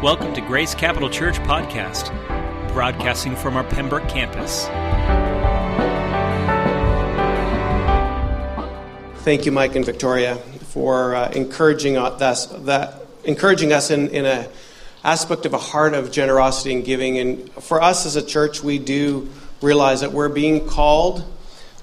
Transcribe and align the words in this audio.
Welcome 0.00 0.32
to 0.34 0.40
Grace 0.40 0.76
Capital 0.76 1.10
Church 1.10 1.40
Podcast, 1.40 2.12
broadcasting 2.72 3.34
from 3.34 3.56
our 3.56 3.64
Pembroke 3.64 4.08
campus. 4.08 4.66
Thank 9.24 9.44
you, 9.44 9.50
Mike 9.50 9.74
and 9.74 9.84
Victoria, 9.84 10.36
for 10.36 11.16
uh, 11.16 11.32
encouraging 11.32 11.96
us 11.96 12.46
that 12.46 13.02
encouraging 13.24 13.72
us 13.72 13.90
in, 13.90 14.10
in 14.10 14.24
a 14.24 14.48
aspect 15.02 15.46
of 15.46 15.52
a 15.52 15.58
heart 15.58 15.94
of 15.94 16.12
generosity 16.12 16.74
and 16.74 16.84
giving. 16.84 17.18
And 17.18 17.50
for 17.54 17.82
us 17.82 18.06
as 18.06 18.14
a 18.14 18.22
church, 18.24 18.62
we 18.62 18.78
do 18.78 19.28
realize 19.60 20.02
that 20.02 20.12
we're 20.12 20.28
being 20.28 20.64
called 20.68 21.24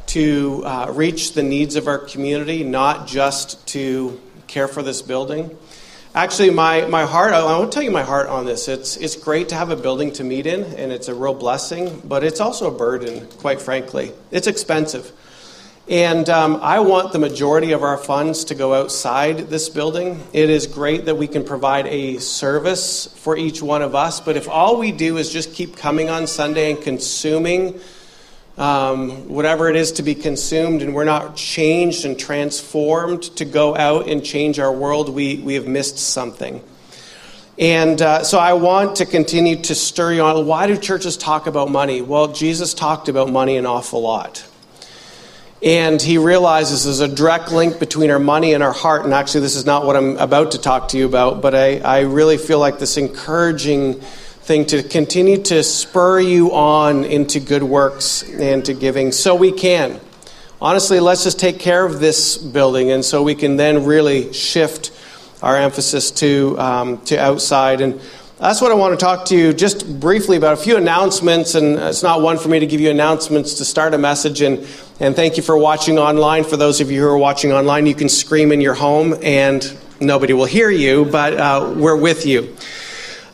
to 0.07 0.63
uh, 0.63 0.89
reach 0.95 1.34
the 1.34 1.43
needs 1.43 1.75
of 1.75 1.88
our 1.88 1.97
community, 1.97 2.63
not 2.63 3.07
just 3.07 3.68
to 3.68 4.21
care 4.47 4.70
for 4.70 4.82
this 4.82 5.02
building. 5.02 5.57
Actually, 6.15 6.50
my, 6.50 6.86
my 6.86 7.04
heart, 7.04 7.33
I 7.33 7.43
want 7.43 7.69
to 7.69 7.75
tell 7.75 7.83
you 7.83 7.92
my 7.92 8.01
heart 8.01 8.28
on 8.28 8.46
this. 8.46 8.69
It's, 8.69 8.96
it's 8.96 9.18
great 9.18 9.50
to 9.50 9.55
have 9.55 9.69
a 9.69 9.75
building 9.75 10.14
to 10.14 10.24
meet 10.24 10.46
in, 10.46 10.64
and 10.64 10.93
it's 10.93 11.10
a 11.10 11.14
real 11.14 11.33
blessing, 11.33 12.01
but 12.05 12.24
it's 12.24 12.39
also 12.39 12.74
a 12.74 12.78
burden, 12.78 13.28
quite 13.39 13.61
frankly. 13.61 14.14
It's 14.32 14.47
expensive. 14.47 15.11
And 15.89 16.29
um, 16.29 16.61
I 16.61 16.79
want 16.79 17.11
the 17.11 17.19
majority 17.19 17.74
of 17.74 17.83
our 17.83 17.97
funds 17.97 18.46
to 18.46 18.55
go 18.55 18.74
outside 18.74 19.50
this 19.50 19.68
building. 19.68 20.24
It 20.32 20.50
is 20.50 20.68
great 20.68 21.04
that 21.04 21.15
we 21.15 21.28
can 21.28 21.43
provide 21.43 21.86
a 21.88 22.19
service 22.19 23.07
for 23.18 23.36
each 23.36 23.61
one 23.61 23.82
of 23.82 23.93
us, 23.93 24.21
but 24.21 24.38
if 24.38 24.47
all 24.47 24.79
we 24.79 24.93
do 24.93 25.18
is 25.18 25.33
just 25.33 25.54
keep 25.54 25.75
coming 25.75 26.10
on 26.10 26.27
Sunday 26.27 26.71
and 26.71 26.82
consuming 26.82 27.77
um, 28.57 29.27
whatever 29.27 29.69
it 29.69 29.75
is 29.75 29.93
to 29.93 30.04
be 30.04 30.15
consumed, 30.15 30.82
and 30.82 30.96
we're 30.96 31.04
not 31.04 31.36
changed 31.36 32.05
and 32.05 32.17
transformed 32.17 33.23
to 33.38 33.45
go 33.45 33.75
out 33.75 34.08
and 34.08 34.23
change 34.23 34.59
our 34.59 34.72
world, 34.72 35.09
we, 35.09 35.38
we 35.38 35.55
have 35.55 35.67
missed 35.67 35.97
something. 35.97 36.61
And 37.57 38.02
uh, 38.02 38.23
so 38.23 38.38
I 38.38 38.53
want 38.53 38.97
to 38.97 39.05
continue 39.05 39.55
to 39.63 39.75
stir 39.75 40.13
you 40.13 40.21
on. 40.21 40.45
Why 40.45 40.67
do 40.67 40.77
churches 40.77 41.15
talk 41.15 41.47
about 41.47 41.71
money? 41.71 42.02
Well, 42.02 42.33
Jesus 42.33 42.73
talked 42.73 43.07
about 43.07 43.30
money 43.30 43.55
an 43.55 43.65
awful 43.65 44.02
lot. 44.02 44.45
And 45.63 46.02
he 46.02 46.17
realizes 46.17 46.83
there's 46.83 46.99
a 46.99 47.08
direct 47.08 47.52
link 47.52 47.80
between 47.80 48.11
our 48.11 48.19
money 48.19 48.53
and 48.53 48.61
our 48.61 48.73
heart. 48.73 49.05
And 49.05 49.13
actually, 49.13 49.41
this 49.41 49.55
is 49.55 49.65
not 49.65 49.85
what 49.85 49.95
I'm 49.95 50.17
about 50.17 50.52
to 50.52 50.59
talk 50.59 50.89
to 50.89 50.97
you 50.97 51.05
about, 51.05 51.41
but 51.41 51.55
I, 51.55 51.80
I 51.80 51.99
really 52.02 52.37
feel 52.37 52.59
like 52.59 52.77
this 52.77 52.97
encouraging 52.97 54.02
thing 54.45 54.63
to 54.63 54.83
continue 54.83 55.41
to 55.41 55.63
spur 55.63 56.19
you 56.19 56.53
on 56.53 57.03
into 57.03 57.39
good 57.39 57.63
works 57.63 58.21
and 58.29 58.63
to 58.63 58.75
giving 58.75 59.11
so 59.11 59.33
we 59.33 59.52
can. 59.52 59.99
Honestly, 60.61 60.99
let's 60.99 61.23
just 61.23 61.39
take 61.39 61.57
care 61.57 61.83
of 61.83 61.99
this 61.99 62.37
building 62.37 62.91
and 62.91 63.03
so 63.03 63.23
we 63.23 63.33
can 63.33 63.57
then 63.57 63.85
really 63.85 64.31
shift 64.33 64.91
our 65.41 65.57
emphasis 65.57 66.11
to, 66.11 66.55
um, 66.59 67.02
to 67.05 67.17
outside. 67.17 67.81
And 67.81 67.99
that's 68.37 68.61
what 68.61 68.71
I 68.71 68.75
want 68.75 68.99
to 68.99 69.03
talk 69.03 69.25
to 69.25 69.35
you 69.35 69.52
just 69.52 69.99
briefly 69.99 70.37
about 70.37 70.53
a 70.53 70.57
few 70.57 70.77
announcements. 70.77 71.55
And 71.55 71.80
it's 71.80 72.03
not 72.03 72.21
one 72.21 72.37
for 72.37 72.49
me 72.49 72.59
to 72.59 72.67
give 72.67 72.80
you 72.80 72.91
announcements 72.91 73.55
to 73.55 73.65
start 73.65 73.95
a 73.95 73.97
message. 73.97 74.41
And, 74.41 74.59
and 74.99 75.15
thank 75.15 75.37
you 75.37 75.43
for 75.43 75.57
watching 75.57 75.97
online. 75.97 76.43
For 76.43 76.55
those 76.55 76.81
of 76.81 76.91
you 76.91 77.02
who 77.02 77.07
are 77.07 77.17
watching 77.17 77.52
online, 77.52 77.87
you 77.87 77.95
can 77.95 78.09
scream 78.09 78.52
in 78.52 78.61
your 78.61 78.75
home 78.75 79.15
and 79.23 79.75
nobody 79.99 80.33
will 80.33 80.45
hear 80.45 80.69
you, 80.69 81.05
but 81.05 81.33
uh, 81.33 81.73
we're 81.75 81.97
with 81.97 82.27
you. 82.27 82.55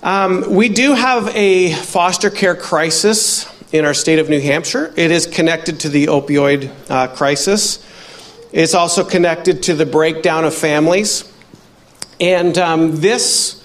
Um, 0.03 0.55
we 0.55 0.69
do 0.69 0.93
have 0.93 1.27
a 1.35 1.73
foster 1.73 2.31
care 2.31 2.55
crisis 2.55 3.47
in 3.71 3.85
our 3.85 3.93
state 3.93 4.17
of 4.17 4.29
New 4.29 4.41
Hampshire. 4.41 4.91
It 4.97 5.11
is 5.11 5.27
connected 5.27 5.81
to 5.81 5.89
the 5.89 6.07
opioid 6.07 6.71
uh, 6.89 7.07
crisis. 7.09 7.85
It's 8.51 8.73
also 8.73 9.03
connected 9.03 9.61
to 9.63 9.75
the 9.75 9.85
breakdown 9.85 10.43
of 10.43 10.55
families. 10.55 11.31
And 12.19 12.57
um, 12.57 12.99
this 12.99 13.63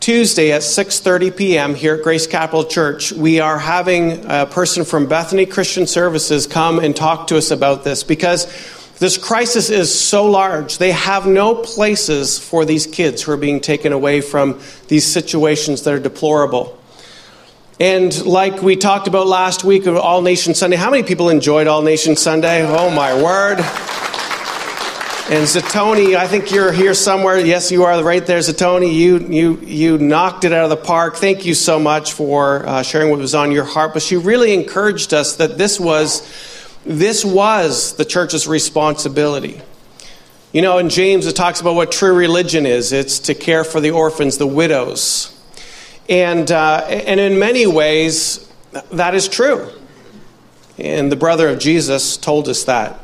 Tuesday 0.00 0.50
at 0.50 0.62
6:30 0.62 1.36
p.m. 1.36 1.74
here 1.74 1.96
at 1.96 2.02
Grace 2.02 2.26
Capital 2.26 2.64
Church, 2.64 3.12
we 3.12 3.40
are 3.40 3.58
having 3.58 4.24
a 4.30 4.46
person 4.46 4.86
from 4.86 5.08
Bethany 5.08 5.44
Christian 5.44 5.86
Services 5.86 6.46
come 6.46 6.78
and 6.78 6.96
talk 6.96 7.26
to 7.26 7.36
us 7.36 7.50
about 7.50 7.84
this 7.84 8.02
because 8.02 8.46
this 9.00 9.16
crisis 9.16 9.70
is 9.70 9.92
so 9.92 10.26
large. 10.26 10.76
They 10.76 10.92
have 10.92 11.26
no 11.26 11.54
places 11.54 12.38
for 12.38 12.66
these 12.66 12.86
kids 12.86 13.22
who 13.22 13.32
are 13.32 13.38
being 13.38 13.60
taken 13.60 13.92
away 13.92 14.20
from 14.20 14.60
these 14.88 15.06
situations 15.06 15.82
that 15.84 15.94
are 15.94 15.98
deplorable. 15.98 16.78
And 17.80 18.14
like 18.26 18.60
we 18.60 18.76
talked 18.76 19.08
about 19.08 19.26
last 19.26 19.64
week 19.64 19.86
of 19.86 19.96
All 19.96 20.20
Nation 20.20 20.54
Sunday, 20.54 20.76
how 20.76 20.90
many 20.90 21.02
people 21.02 21.30
enjoyed 21.30 21.66
All 21.66 21.80
Nation 21.80 22.14
Sunday? 22.14 22.62
Oh 22.62 22.90
my 22.90 23.14
word. 23.14 23.60
And 25.30 25.46
Zatoni, 25.46 26.14
I 26.14 26.26
think 26.26 26.50
you're 26.50 26.72
here 26.72 26.92
somewhere. 26.92 27.38
Yes, 27.38 27.72
you 27.72 27.84
are 27.84 28.04
right 28.04 28.26
there, 28.26 28.40
Zatoni. 28.40 28.92
You, 28.92 29.18
you, 29.20 29.60
you 29.60 29.96
knocked 29.96 30.44
it 30.44 30.52
out 30.52 30.64
of 30.64 30.70
the 30.70 30.76
park. 30.76 31.16
Thank 31.16 31.46
you 31.46 31.54
so 31.54 31.78
much 31.78 32.12
for 32.12 32.66
uh, 32.66 32.82
sharing 32.82 33.08
what 33.08 33.20
was 33.20 33.34
on 33.34 33.50
your 33.50 33.64
heart. 33.64 33.94
But 33.94 34.02
she 34.02 34.16
really 34.16 34.52
encouraged 34.52 35.14
us 35.14 35.36
that 35.36 35.56
this 35.56 35.80
was 35.80 36.20
this 36.84 37.24
was 37.24 37.94
the 37.96 38.04
church's 38.04 38.48
responsibility. 38.48 39.60
You 40.52 40.62
know, 40.62 40.78
in 40.78 40.88
James, 40.88 41.26
it 41.26 41.36
talks 41.36 41.60
about 41.60 41.74
what 41.74 41.92
true 41.92 42.14
religion 42.14 42.66
is 42.66 42.92
it's 42.92 43.20
to 43.20 43.34
care 43.34 43.64
for 43.64 43.80
the 43.80 43.92
orphans, 43.92 44.38
the 44.38 44.46
widows. 44.46 45.36
And, 46.08 46.50
uh, 46.50 46.84
and 46.88 47.20
in 47.20 47.38
many 47.38 47.66
ways, 47.66 48.50
that 48.90 49.14
is 49.14 49.28
true. 49.28 49.70
And 50.76 51.12
the 51.12 51.16
brother 51.16 51.48
of 51.48 51.58
Jesus 51.58 52.16
told 52.16 52.48
us 52.48 52.64
that. 52.64 52.98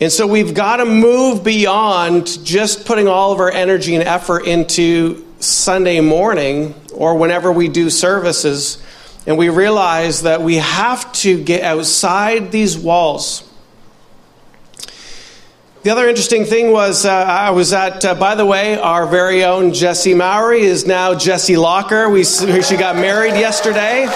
And 0.00 0.12
so 0.12 0.26
we've 0.26 0.54
got 0.54 0.76
to 0.76 0.84
move 0.84 1.42
beyond 1.42 2.44
just 2.44 2.86
putting 2.86 3.08
all 3.08 3.32
of 3.32 3.40
our 3.40 3.50
energy 3.50 3.94
and 3.94 4.04
effort 4.04 4.46
into 4.46 5.26
Sunday 5.40 6.00
morning 6.00 6.74
or 6.94 7.16
whenever 7.16 7.50
we 7.50 7.68
do 7.68 7.90
services 7.90 8.82
and 9.26 9.36
we 9.36 9.48
realize 9.48 10.22
that 10.22 10.42
we 10.42 10.56
have 10.56 11.10
to 11.12 11.42
get 11.42 11.62
outside 11.62 12.52
these 12.52 12.78
walls. 12.78 13.42
The 15.82 15.90
other 15.90 16.08
interesting 16.08 16.44
thing 16.44 16.72
was 16.72 17.04
uh, 17.06 17.12
I 17.12 17.50
was 17.50 17.72
at, 17.72 18.04
uh, 18.04 18.14
by 18.16 18.34
the 18.34 18.44
way, 18.44 18.76
our 18.76 19.06
very 19.06 19.44
own 19.44 19.72
Jesse 19.72 20.14
Mowry 20.14 20.62
is 20.62 20.84
now 20.84 21.14
Jesse 21.14 21.56
Locker. 21.56 22.08
We, 22.10 22.24
she 22.24 22.76
got 22.76 22.96
married 22.96 23.34
yesterday. 23.34 24.06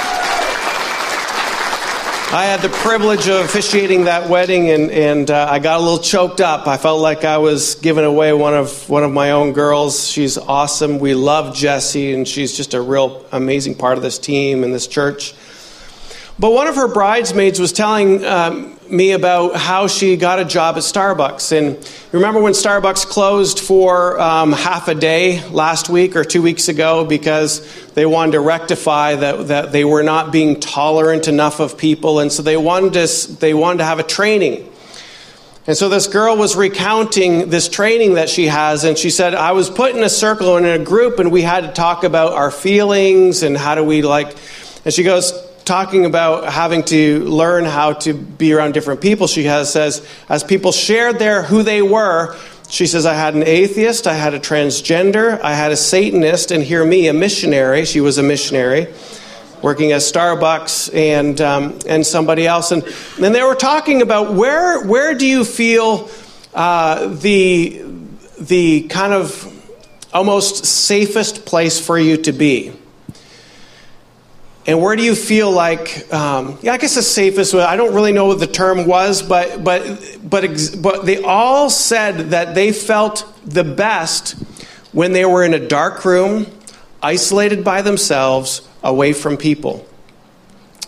I 2.32 2.44
had 2.44 2.60
the 2.60 2.68
privilege 2.68 3.26
of 3.26 3.44
officiating 3.44 4.04
that 4.04 4.30
wedding, 4.30 4.70
and, 4.70 4.88
and 4.92 5.28
uh, 5.28 5.48
I 5.50 5.58
got 5.58 5.80
a 5.80 5.82
little 5.82 5.98
choked 5.98 6.40
up. 6.40 6.68
I 6.68 6.76
felt 6.76 7.00
like 7.00 7.24
I 7.24 7.38
was 7.38 7.74
giving 7.74 8.04
away 8.04 8.32
one 8.32 8.54
of 8.54 8.88
one 8.88 9.02
of 9.02 9.10
my 9.10 9.32
own 9.32 9.52
girls. 9.52 10.06
She's 10.06 10.38
awesome. 10.38 11.00
We 11.00 11.14
love 11.14 11.56
Jessie, 11.56 12.14
and 12.14 12.28
she's 12.28 12.56
just 12.56 12.72
a 12.72 12.80
real 12.80 13.26
amazing 13.32 13.74
part 13.74 13.96
of 13.96 14.04
this 14.04 14.16
team 14.16 14.62
and 14.62 14.72
this 14.72 14.86
church. 14.86 15.34
But 16.40 16.52
one 16.52 16.68
of 16.68 16.76
her 16.76 16.88
bridesmaids 16.88 17.60
was 17.60 17.70
telling 17.70 18.24
um, 18.24 18.78
me 18.88 19.12
about 19.12 19.56
how 19.56 19.88
she 19.88 20.16
got 20.16 20.38
a 20.38 20.44
job 20.46 20.76
at 20.76 20.82
Starbucks. 20.82 21.52
And 21.52 21.76
remember 22.12 22.40
when 22.40 22.54
Starbucks 22.54 23.04
closed 23.04 23.60
for 23.60 24.18
um, 24.18 24.52
half 24.52 24.88
a 24.88 24.94
day 24.94 25.46
last 25.50 25.90
week 25.90 26.16
or 26.16 26.24
two 26.24 26.40
weeks 26.40 26.70
ago 26.70 27.04
because 27.04 27.92
they 27.92 28.06
wanted 28.06 28.32
to 28.32 28.40
rectify 28.40 29.16
that, 29.16 29.48
that 29.48 29.72
they 29.72 29.84
were 29.84 30.02
not 30.02 30.32
being 30.32 30.58
tolerant 30.60 31.28
enough 31.28 31.60
of 31.60 31.76
people. 31.76 32.20
And 32.20 32.32
so 32.32 32.42
they 32.42 32.56
wanted, 32.56 32.94
to, 32.94 33.32
they 33.34 33.52
wanted 33.52 33.78
to 33.78 33.84
have 33.84 33.98
a 33.98 34.02
training. 34.02 34.66
And 35.66 35.76
so 35.76 35.90
this 35.90 36.06
girl 36.06 36.38
was 36.38 36.56
recounting 36.56 37.50
this 37.50 37.68
training 37.68 38.14
that 38.14 38.30
she 38.30 38.46
has, 38.46 38.84
and 38.84 38.96
she 38.96 39.10
said, 39.10 39.34
I 39.34 39.52
was 39.52 39.68
put 39.68 39.94
in 39.94 40.02
a 40.02 40.08
circle 40.08 40.56
and 40.56 40.64
in 40.64 40.80
a 40.80 40.82
group, 40.82 41.18
and 41.18 41.30
we 41.30 41.42
had 41.42 41.64
to 41.64 41.72
talk 41.72 42.02
about 42.02 42.32
our 42.32 42.50
feelings 42.50 43.42
and 43.42 43.58
how 43.58 43.74
do 43.74 43.84
we 43.84 44.00
like. 44.00 44.34
And 44.86 44.94
she 44.94 45.02
goes, 45.02 45.32
talking 45.70 46.04
about 46.04 46.52
having 46.52 46.82
to 46.82 47.20
learn 47.20 47.64
how 47.64 47.92
to 47.92 48.12
be 48.12 48.52
around 48.52 48.74
different 48.74 49.00
people, 49.00 49.28
she 49.28 49.44
has 49.44 49.72
says, 49.72 50.04
as 50.28 50.42
people 50.42 50.72
shared 50.72 51.20
their 51.20 51.44
who 51.44 51.62
they 51.62 51.80
were, 51.80 52.36
she 52.68 52.88
says, 52.88 53.06
I 53.06 53.14
had 53.14 53.36
an 53.36 53.44
atheist, 53.44 54.08
I 54.08 54.14
had 54.14 54.34
a 54.34 54.40
transgender, 54.40 55.40
I 55.40 55.54
had 55.54 55.70
a 55.70 55.76
Satanist, 55.76 56.50
and 56.50 56.60
hear 56.60 56.84
me, 56.84 57.06
a 57.06 57.12
missionary. 57.12 57.84
She 57.84 58.00
was 58.00 58.18
a 58.18 58.22
missionary 58.24 58.92
working 59.62 59.92
at 59.92 60.00
Starbucks 60.00 60.92
and, 60.92 61.40
um, 61.40 61.78
and 61.86 62.04
somebody 62.04 62.48
else. 62.48 62.72
And, 62.72 62.82
and 63.22 63.32
they 63.32 63.44
were 63.44 63.54
talking 63.54 64.02
about 64.02 64.34
where, 64.34 64.84
where 64.84 65.14
do 65.14 65.24
you 65.24 65.44
feel 65.44 66.10
uh, 66.52 67.06
the, 67.14 67.84
the 68.40 68.88
kind 68.88 69.12
of 69.12 69.46
almost 70.12 70.66
safest 70.66 71.46
place 71.46 71.78
for 71.78 71.96
you 71.96 72.16
to 72.16 72.32
be? 72.32 72.72
And 74.66 74.80
where 74.82 74.94
do 74.94 75.02
you 75.02 75.14
feel 75.14 75.50
like, 75.50 76.12
um, 76.12 76.58
yeah, 76.60 76.74
I 76.74 76.78
guess 76.78 76.94
the 76.94 77.02
safest, 77.02 77.54
way, 77.54 77.62
I 77.62 77.76
don't 77.76 77.94
really 77.94 78.12
know 78.12 78.26
what 78.26 78.40
the 78.40 78.46
term 78.46 78.86
was, 78.86 79.22
but, 79.22 79.64
but, 79.64 79.82
but, 80.22 80.50
but 80.80 81.06
they 81.06 81.22
all 81.22 81.70
said 81.70 82.30
that 82.30 82.54
they 82.54 82.70
felt 82.72 83.26
the 83.44 83.64
best 83.64 84.32
when 84.92 85.12
they 85.12 85.24
were 85.24 85.44
in 85.44 85.54
a 85.54 85.66
dark 85.66 86.04
room, 86.04 86.46
isolated 87.02 87.64
by 87.64 87.80
themselves, 87.80 88.68
away 88.82 89.12
from 89.14 89.36
people. 89.36 89.86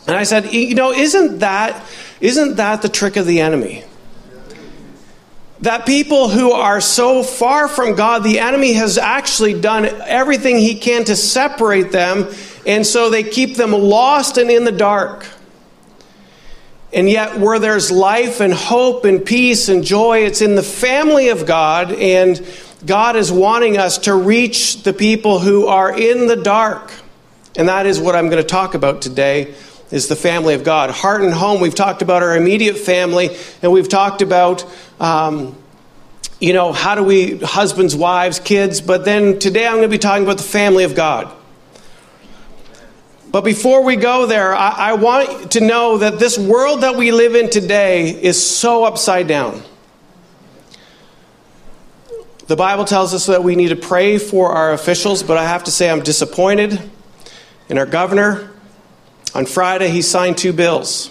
And 0.07 0.17
I 0.17 0.25
said, 0.25 0.53
you 0.53 0.75
know, 0.75 0.93
isn't 0.93 1.39
that, 1.39 1.83
isn't 2.21 2.57
that 2.57 2.83
the 2.83 2.89
trick 2.89 3.17
of 3.17 3.27
the 3.27 3.41
enemy? 3.41 3.85
That 5.63 5.87
people 5.87 6.29
who 6.29 6.53
are 6.53 6.81
so 6.81 7.23
far 7.23 7.69
from 7.69 7.95
God, 7.95 8.25
the 8.25 8.41
enemy 8.41 8.73
has 8.75 8.99
actually 8.99 9.59
done 9.59 9.87
everything 9.87 10.59
he 10.59 10.75
can 10.75 11.05
to 11.05 11.17
separate 11.17 11.93
them, 11.93 12.29
and 12.67 12.85
so 12.85 13.11
they 13.11 13.23
keep 13.23 13.57
them 13.57 13.71
lost 13.71 14.39
and 14.39 14.51
in 14.51 14.65
the 14.65 14.73
dark. 14.73 15.25
And 16.93 17.09
yet, 17.09 17.39
where 17.39 17.59
there's 17.59 17.91
life 17.91 18.41
and 18.41 18.53
hope 18.53 19.05
and 19.05 19.25
peace 19.25 19.69
and 19.69 19.85
joy, 19.85 20.25
it's 20.25 20.43
in 20.43 20.57
the 20.57 20.63
family 20.65 21.29
of 21.29 21.47
God, 21.47 21.93
and 21.93 22.45
God 22.85 23.15
is 23.15 23.31
wanting 23.31 23.79
us 23.79 23.99
to 23.99 24.15
reach 24.15 24.83
the 24.83 24.93
people 24.93 25.39
who 25.39 25.69
are 25.69 25.97
in 25.97 26.27
the 26.27 26.37
dark. 26.37 26.93
And 27.57 27.69
that 27.69 27.87
is 27.87 28.01
what 28.01 28.17
I'm 28.17 28.29
going 28.29 28.43
to 28.43 28.49
talk 28.49 28.75
about 28.75 29.01
today 29.01 29.55
is 29.93 30.09
the 30.09 30.17
family 30.17 30.55
of 30.55 30.65
God. 30.65 30.91
Heart 30.91 31.23
and 31.23 31.33
home, 31.33 31.61
we've 31.61 31.75
talked 31.75 32.03
about 32.03 32.23
our 32.23 32.37
immediate 32.37 32.79
family, 32.79 33.37
and 33.61 33.71
we've 33.71 33.89
talked 33.89 34.23
about, 34.23 34.65
um, 34.99 35.55
you 36.41 36.55
know, 36.55 36.73
how 36.73 36.97
do 36.97 37.05
we, 37.05 37.37
husbands, 37.39 37.95
wives, 37.95 38.41
kids, 38.41 38.81
but 38.81 39.05
then 39.05 39.39
today 39.39 39.67
I'm 39.67 39.75
going 39.75 39.83
to 39.83 39.89
be 39.89 39.99
talking 39.99 40.25
about 40.25 40.39
the 40.39 40.43
family 40.43 40.85
of 40.85 40.95
God. 40.95 41.33
But 43.31 43.45
before 43.45 43.85
we 43.85 43.97
go 43.97 44.27
there, 44.27 44.55
I, 44.55 44.71
I 44.71 44.93
want 44.95 45.53
to 45.53 45.61
know 45.61 45.99
that 45.99 46.19
this 46.19 46.39
world 46.39 46.83
that 46.83 46.97
we 46.97 47.13
live 47.13 47.35
in 47.35 47.49
today 47.51 48.11
is 48.11 48.45
so 48.45 48.85
upside 48.85 49.27
down. 49.27 49.63
The 52.47 52.57
Bible 52.57 52.85
tells 52.85 53.15
us 53.15 53.27
that 53.27 53.43
we 53.45 53.57
need 53.57 53.69
to 53.69 53.77
pray 53.77 54.19
for 54.19 54.53
our 54.53 54.73
officials, 54.73 55.23
but 55.23 55.39
I 55.39 55.45
have 55.45 55.65
to 55.65 55.71
say 55.71 55.89
I'm 55.89 56.03
disappointed 56.03 56.79
in 57.69 57.79
our 57.79 57.87
governor. 57.87 58.52
On 59.35 59.47
Friday, 59.47 59.89
he 59.89 60.03
signed 60.03 60.37
two 60.37 60.53
bills. 60.53 61.11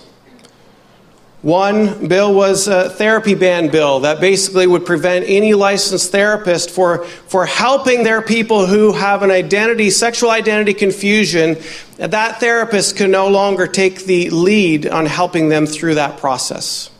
One 1.41 2.07
bill 2.07 2.35
was 2.35 2.68
a 2.68 2.91
therapy 2.91 3.33
ban 3.33 3.69
bill 3.69 4.01
that 4.01 4.21
basically 4.21 4.68
would 4.68 4.85
prevent 4.85 5.25
any 5.27 5.56
licensed 5.56 6.12
therapist 6.12 6.69
for, 6.69 7.06
for 7.06 7.47
helping 7.47 8.03
their 8.03 8.21
people 8.21 8.68
who 8.68 8.94
have 8.94 9.23
an 9.23 9.31
identity, 9.31 9.89
sexual 9.89 10.29
identity 10.29 10.75
confusion. 10.75 11.57
That 11.97 12.39
therapist 12.39 12.95
can 12.95 13.09
no 13.09 13.27
longer 13.27 13.65
take 13.65 14.06
the 14.06 14.29
lead 14.29 14.85
on 14.85 15.07
helping 15.07 15.50
them 15.50 15.65
through 15.65 15.95
that 15.95 16.19
process. 16.19 16.91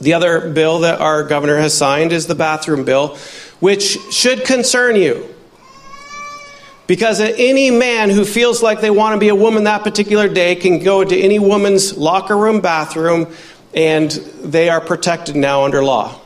The 0.00 0.14
other 0.14 0.50
bill 0.50 0.80
that 0.80 1.00
our 1.00 1.22
governor 1.22 1.58
has 1.58 1.76
signed 1.76 2.10
is 2.10 2.26
the 2.26 2.34
bathroom 2.34 2.84
bill, 2.84 3.16
which 3.60 3.98
should 4.10 4.44
concern 4.44 4.96
you. 4.96 5.32
Because 6.90 7.20
any 7.20 7.70
man 7.70 8.10
who 8.10 8.24
feels 8.24 8.64
like 8.64 8.80
they 8.80 8.90
want 8.90 9.14
to 9.14 9.20
be 9.20 9.28
a 9.28 9.34
woman 9.36 9.62
that 9.62 9.84
particular 9.84 10.26
day 10.28 10.56
can 10.56 10.82
go 10.82 11.04
to 11.04 11.16
any 11.16 11.38
woman's 11.38 11.96
locker 11.96 12.36
room, 12.36 12.60
bathroom, 12.60 13.32
and 13.72 14.10
they 14.10 14.68
are 14.68 14.80
protected 14.80 15.36
now 15.36 15.62
under 15.62 15.84
law. 15.84 16.20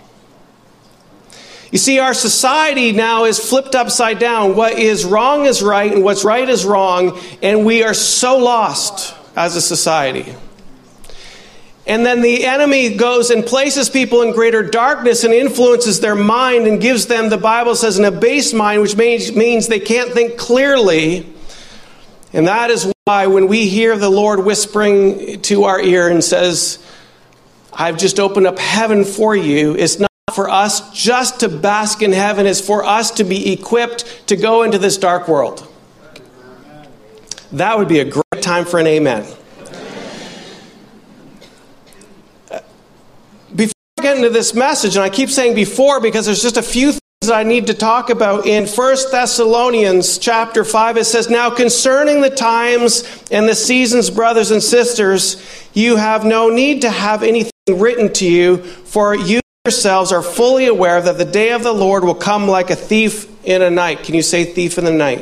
You 1.71 1.77
see, 1.77 1.99
our 1.99 2.15
society 2.15 2.93
now 2.93 3.27
is 3.27 3.39
flipped 3.39 3.75
upside 3.75 4.19
down. 4.19 4.57
What 4.57 4.79
is 4.79 5.05
wrong 5.05 5.45
is 5.45 5.63
right, 5.63 5.93
and 5.93 6.03
what's 6.03 6.25
right 6.25 6.49
is 6.49 6.65
wrong, 6.65 7.21
and 7.43 7.67
we 7.67 7.83
are 7.83 7.93
so 7.93 8.39
lost 8.39 9.15
as 9.37 9.57
a 9.57 9.61
society. 9.61 10.35
And 11.87 12.05
then 12.07 12.23
the 12.23 12.47
enemy 12.47 12.97
goes 12.97 13.31
and 13.31 13.45
places 13.45 13.91
people 13.91 14.23
in 14.23 14.33
greater 14.33 14.63
darkness 14.63 15.23
and 15.23 15.35
influences 15.35 16.01
their 16.01 16.15
mind 16.15 16.67
and 16.67 16.81
gives 16.81 17.07
them, 17.07 17.29
the 17.29 17.37
Bible 17.37 17.75
says, 17.75 17.99
an 17.99 18.07
abased 18.07 18.55
mind, 18.55 18.81
which 18.81 18.97
means, 18.97 19.35
means 19.35 19.69
they 19.69 19.81
can't 19.81 20.13
think 20.13 20.39
clearly. 20.39 21.31
And 22.33 22.49
that 22.49 22.71
is 22.71 22.91
why 23.05 23.27
when 23.27 23.49
we 23.49 23.69
hear 23.69 23.99
the 23.99 24.09
Lord 24.09 24.45
whispering 24.45 25.43
to 25.43 25.65
our 25.65 25.79
ear 25.79 26.09
and 26.09 26.25
says, 26.25 26.79
I've 27.71 27.99
just 27.99 28.19
opened 28.19 28.47
up 28.47 28.59
heaven 28.59 29.05
for 29.05 29.37
you, 29.37 29.77
it's 29.77 29.99
not 29.99 30.11
for 30.33 30.49
us 30.49 30.91
just 30.93 31.41
to 31.41 31.49
bask 31.51 32.03
in 32.03 32.13
heaven, 32.13 32.47
it's 32.47 32.61
for 32.61 32.83
us 32.83 33.11
to 33.13 33.25
be 33.25 33.53
equipped 33.53 34.29
to 34.29 34.37
go 34.37 34.63
into 34.63 34.79
this 34.79 34.97
dark 34.97 35.29
world. 35.29 35.69
That 37.53 37.79
would 37.79 37.89
be 37.89 38.01
a 38.01 38.05
great 38.05 38.43
time 38.43 38.65
for 38.65 38.81
an 38.81 38.87
amen. 38.87 39.27
Get 44.05 44.17
into 44.17 44.31
this 44.31 44.55
message, 44.55 44.97
and 44.97 45.05
I 45.05 45.11
keep 45.11 45.31
saying 45.31 45.55
before 45.55 46.01
because 46.01 46.27
there's 46.27 46.43
just 46.43 46.57
a 46.57 46.63
few 46.63 46.93
things 46.93 47.01
that 47.23 47.35
I 47.35 47.43
need 47.43 47.67
to 47.69 47.75
talk 47.75 48.11
about. 48.11 48.47
In 48.47 48.67
1 48.67 48.97
Thessalonians 49.11 50.19
chapter 50.19 50.63
5, 50.63 50.99
it 50.99 51.05
says, 51.05 51.29
Now 51.29 51.51
concerning 51.51 52.21
the 52.21 52.31
times 52.31 53.03
and 53.31 53.49
the 53.49 53.55
seasons, 53.55 54.11
brothers 54.11 54.51
and 54.51 54.63
sisters, 54.63 55.43
you 55.73 55.97
have 55.97 56.25
no 56.25 56.51
need 56.51 56.83
to 56.83 56.91
have 56.91 57.23
anything 57.23 57.51
written 57.69 58.13
to 58.15 58.27
you, 58.27 58.59
for 58.59 59.17
you 59.17 59.41
yourselves 59.65 60.13
are 60.13 60.23
fully 60.23 60.67
aware 60.67 61.01
that 61.01 61.17
the 61.17 61.25
day 61.25 61.51
of 61.53 61.63
the 61.63 61.73
Lord 61.73 62.05
will 62.05 62.15
come 62.15 62.47
like 62.47 62.69
a 62.69 62.77
thief 62.77 63.27
in 63.47 63.63
a 63.63 63.71
night. 63.71 64.03
Can 64.03 64.15
you 64.15 64.23
say 64.23 64.45
thief 64.45 64.77
in 64.77 64.85
the 64.85 64.93
night? 64.93 65.21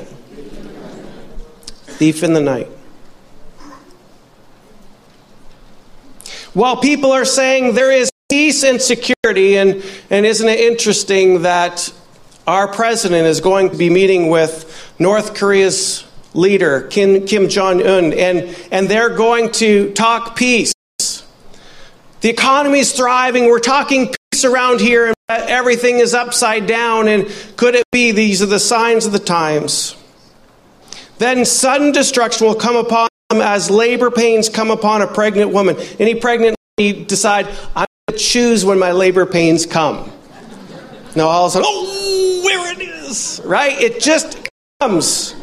Thief 1.86 2.24
in 2.24 2.32
the 2.32 2.40
night. 2.40 2.66
While 6.54 6.76
people 6.78 7.12
are 7.12 7.24
saying 7.24 7.74
there 7.74 7.92
is 7.92 8.11
peace 8.32 8.64
and 8.64 8.80
security. 8.80 9.58
And, 9.58 9.84
and 10.08 10.24
isn't 10.24 10.48
it 10.48 10.58
interesting 10.58 11.42
that 11.42 11.92
our 12.46 12.66
president 12.66 13.26
is 13.26 13.42
going 13.42 13.68
to 13.68 13.76
be 13.76 13.90
meeting 13.90 14.30
with 14.30 14.94
North 14.98 15.34
Korea's 15.34 16.06
leader, 16.32 16.86
Kim, 16.88 17.26
Kim 17.26 17.50
Jong 17.50 17.82
un, 17.82 18.14
and, 18.14 18.56
and 18.72 18.88
they're 18.88 19.14
going 19.14 19.52
to 19.52 19.92
talk 19.92 20.34
peace. 20.34 20.72
The 22.22 22.30
economy 22.30 22.78
is 22.78 22.92
thriving. 22.92 23.50
We're 23.50 23.58
talking 23.58 24.14
peace 24.30 24.46
around 24.46 24.80
here, 24.80 25.08
and 25.08 25.16
everything 25.28 25.98
is 25.98 26.14
upside 26.14 26.66
down. 26.66 27.08
And 27.08 27.30
could 27.58 27.74
it 27.74 27.84
be 27.92 28.12
these 28.12 28.40
are 28.40 28.46
the 28.46 28.58
signs 28.58 29.04
of 29.04 29.12
the 29.12 29.18
times? 29.18 29.94
Then 31.18 31.44
sudden 31.44 31.92
destruction 31.92 32.46
will 32.46 32.54
come 32.54 32.76
upon 32.76 33.10
them 33.28 33.42
as 33.42 33.70
labor 33.70 34.10
pains 34.10 34.48
come 34.48 34.70
upon 34.70 35.02
a 35.02 35.06
pregnant 35.06 35.52
woman. 35.52 35.76
Any 35.98 36.14
pregnant 36.14 36.56
lady 36.78 37.04
decide, 37.04 37.46
I'm 37.76 37.84
choose 38.16 38.64
when 38.64 38.78
my 38.78 38.92
labor 38.92 39.26
pains 39.26 39.66
come. 39.66 40.10
Now 41.14 41.28
all 41.28 41.46
of 41.46 41.50
a 41.50 41.52
sudden, 41.52 41.66
oh, 41.68 42.42
where 42.44 42.72
it 42.72 42.80
is, 42.80 43.40
right? 43.44 43.78
It 43.80 44.00
just 44.00 44.48
comes. 44.80 45.34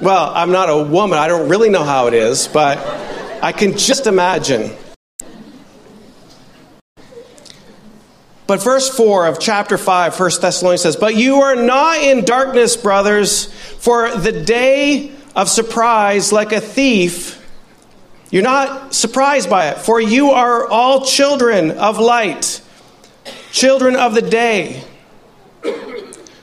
Well, 0.00 0.32
I'm 0.34 0.50
not 0.50 0.70
a 0.70 0.82
woman. 0.82 1.18
I 1.18 1.28
don't 1.28 1.48
really 1.48 1.70
know 1.70 1.84
how 1.84 2.06
it 2.06 2.14
is, 2.14 2.48
but 2.48 2.78
I 3.42 3.52
can 3.52 3.76
just 3.76 4.06
imagine. 4.06 4.70
But 8.46 8.62
verse 8.62 8.94
4 8.94 9.26
of 9.26 9.40
chapter 9.40 9.78
5, 9.78 10.18
1 10.20 10.30
Thessalonians 10.40 10.82
says, 10.82 10.96
But 10.96 11.14
you 11.16 11.36
are 11.36 11.56
not 11.56 11.98
in 11.98 12.24
darkness, 12.24 12.76
brothers, 12.76 13.52
for 13.52 14.14
the 14.14 14.32
day 14.32 15.12
of 15.34 15.48
surprise, 15.48 16.32
like 16.32 16.52
a 16.52 16.60
thief, 16.60 17.43
you're 18.34 18.42
not 18.42 18.92
surprised 18.92 19.48
by 19.48 19.68
it, 19.68 19.78
for 19.78 20.00
you 20.00 20.32
are 20.32 20.66
all 20.68 21.04
children 21.04 21.70
of 21.70 22.00
light, 22.00 22.60
children 23.52 23.94
of 23.94 24.12
the 24.12 24.22
day. 24.22 24.82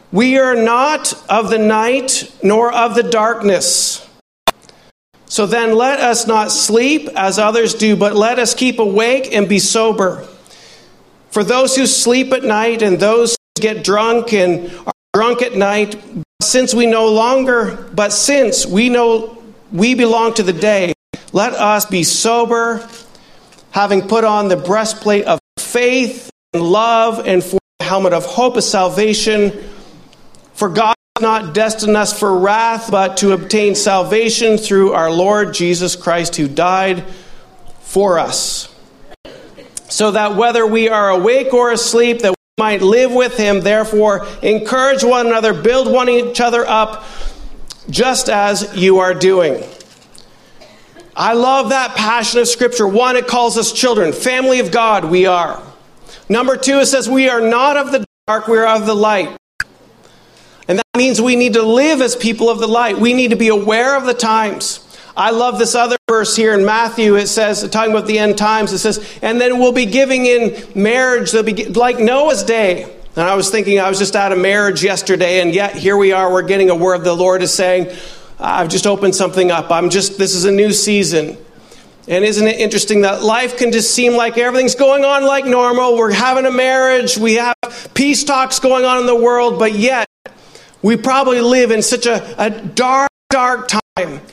We 0.09 0.37
are 0.37 0.55
not 0.55 1.13
of 1.29 1.49
the 1.49 1.57
night 1.57 2.33
nor 2.41 2.73
of 2.73 2.95
the 2.95 3.03
darkness. 3.03 4.07
So 5.25 5.45
then 5.45 5.75
let 5.75 5.99
us 5.99 6.25
not 6.25 6.53
sleep 6.53 7.09
as 7.13 7.37
others 7.37 7.73
do, 7.73 7.97
but 7.97 8.15
let 8.15 8.39
us 8.39 8.55
keep 8.55 8.79
awake 8.79 9.35
and 9.35 9.49
be 9.49 9.59
sober. 9.59 10.25
For 11.31 11.43
those 11.43 11.75
who 11.75 11.85
sleep 11.85 12.31
at 12.31 12.45
night 12.45 12.81
and 12.81 13.01
those 13.01 13.31
who 13.31 13.61
get 13.61 13.83
drunk 13.83 14.31
and 14.31 14.71
are 14.87 14.93
drunk 15.13 15.41
at 15.41 15.55
night, 15.55 16.01
since 16.41 16.73
we 16.73 16.85
no 16.85 17.09
longer, 17.09 17.75
but 17.93 18.13
since 18.13 18.65
we 18.65 18.87
know 18.87 19.43
we 19.73 19.93
belong 19.93 20.33
to 20.35 20.43
the 20.43 20.53
day, 20.53 20.93
let 21.33 21.53
us 21.53 21.85
be 21.85 22.03
sober, 22.03 22.87
having 23.71 24.07
put 24.07 24.23
on 24.23 24.49
the 24.49 24.57
breastplate 24.57 25.25
of 25.25 25.39
faith 25.57 26.29
and 26.53 26.61
love, 26.63 27.25
and 27.25 27.43
for 27.43 27.59
the 27.79 27.85
helmet 27.85 28.13
of 28.13 28.25
hope 28.25 28.57
of 28.57 28.63
salvation. 28.63 29.51
For 30.53 30.69
God 30.69 30.95
has 31.15 31.21
not 31.21 31.53
destined 31.53 31.95
us 31.95 32.17
for 32.17 32.37
wrath, 32.37 32.91
but 32.91 33.17
to 33.17 33.31
obtain 33.31 33.75
salvation 33.75 34.57
through 34.57 34.93
our 34.93 35.09
Lord 35.09 35.53
Jesus 35.53 35.95
Christ, 35.95 36.35
who 36.35 36.47
died 36.47 37.05
for 37.81 38.19
us. 38.19 38.67
So 39.87 40.11
that 40.11 40.35
whether 40.35 40.65
we 40.65 40.89
are 40.89 41.09
awake 41.09 41.53
or 41.53 41.71
asleep, 41.71 42.19
that 42.19 42.31
we 42.31 42.35
might 42.57 42.81
live 42.81 43.11
with 43.11 43.37
him. 43.37 43.61
Therefore, 43.61 44.27
encourage 44.41 45.03
one 45.03 45.27
another, 45.27 45.53
build 45.53 45.91
one 45.91 46.09
each 46.09 46.41
other 46.41 46.65
up, 46.65 47.05
just 47.89 48.29
as 48.29 48.75
you 48.75 48.99
are 48.99 49.13
doing. 49.13 49.63
I 51.15 51.33
love 51.33 51.69
that 51.69 51.95
passion 51.95 52.39
of 52.39 52.47
Scripture. 52.47 52.87
One, 52.87 53.15
it 53.15 53.27
calls 53.27 53.57
us 53.57 53.71
children, 53.71 54.13
family 54.13 54.59
of 54.59 54.71
God, 54.71 55.05
we 55.05 55.25
are. 55.25 55.61
Number 56.29 56.55
two, 56.55 56.79
it 56.79 56.85
says 56.85 57.09
we 57.09 57.29
are 57.29 57.41
not 57.41 57.75
of 57.75 57.91
the 57.91 58.05
dark, 58.27 58.47
we 58.47 58.57
are 58.57 58.67
of 58.67 58.85
the 58.85 58.95
light. 58.95 59.37
And 60.67 60.79
that 60.79 60.85
means 60.95 61.21
we 61.21 61.35
need 61.35 61.53
to 61.53 61.63
live 61.63 62.01
as 62.01 62.15
people 62.15 62.49
of 62.49 62.59
the 62.59 62.67
light. 62.67 62.97
We 62.97 63.13
need 63.13 63.31
to 63.31 63.35
be 63.35 63.49
aware 63.49 63.97
of 63.97 64.05
the 64.05 64.13
times. 64.13 64.87
I 65.17 65.31
love 65.31 65.59
this 65.59 65.75
other 65.75 65.97
verse 66.07 66.37
here 66.37 66.53
in 66.53 66.63
Matthew. 66.63 67.17
It 67.17 67.27
says, 67.27 67.67
talking 67.69 67.91
about 67.91 68.07
the 68.07 68.17
end 68.17 68.37
times, 68.37 68.71
it 68.71 68.77
says, 68.77 69.05
and 69.21 69.41
then 69.41 69.59
we'll 69.59 69.73
be 69.73 69.85
giving 69.85 70.25
in 70.25 70.65
marriage. 70.73 71.31
They'll 71.31 71.43
be 71.43 71.65
like 71.65 71.99
Noah's 71.99 72.43
day. 72.43 72.83
And 73.17 73.25
I 73.25 73.35
was 73.35 73.49
thinking, 73.49 73.77
I 73.77 73.89
was 73.89 73.99
just 73.99 74.15
out 74.15 74.31
of 74.31 74.39
marriage 74.39 74.81
yesterday, 74.81 75.41
and 75.41 75.53
yet 75.53 75.75
here 75.75 75.97
we 75.97 76.13
are. 76.13 76.31
We're 76.31 76.43
getting 76.43 76.69
a 76.69 76.75
word. 76.75 77.03
The 77.03 77.13
Lord 77.13 77.41
is 77.41 77.53
saying, 77.53 77.93
I've 78.41 78.69
just 78.69 78.87
opened 78.87 79.15
something 79.15 79.51
up. 79.51 79.69
I'm 79.71 79.89
just, 79.91 80.17
this 80.17 80.33
is 80.33 80.45
a 80.45 80.51
new 80.51 80.71
season. 80.73 81.37
And 82.07 82.25
isn't 82.25 82.47
it 82.47 82.59
interesting 82.59 83.01
that 83.01 83.21
life 83.21 83.57
can 83.57 83.71
just 83.71 83.93
seem 83.93 84.13
like 84.13 84.37
everything's 84.37 84.73
going 84.73 85.05
on 85.05 85.23
like 85.25 85.45
normal? 85.45 85.95
We're 85.95 86.11
having 86.11 86.47
a 86.47 86.51
marriage, 86.51 87.17
we 87.17 87.35
have 87.35 87.55
peace 87.93 88.23
talks 88.23 88.59
going 88.59 88.83
on 88.83 88.97
in 88.97 89.05
the 89.05 89.15
world, 89.15 89.59
but 89.59 89.75
yet 89.75 90.07
we 90.81 90.97
probably 90.97 91.39
live 91.41 91.69
in 91.69 91.83
such 91.83 92.07
a, 92.07 92.43
a 92.43 92.49
dark, 92.49 93.11
dark 93.29 93.67
time. 93.67 93.79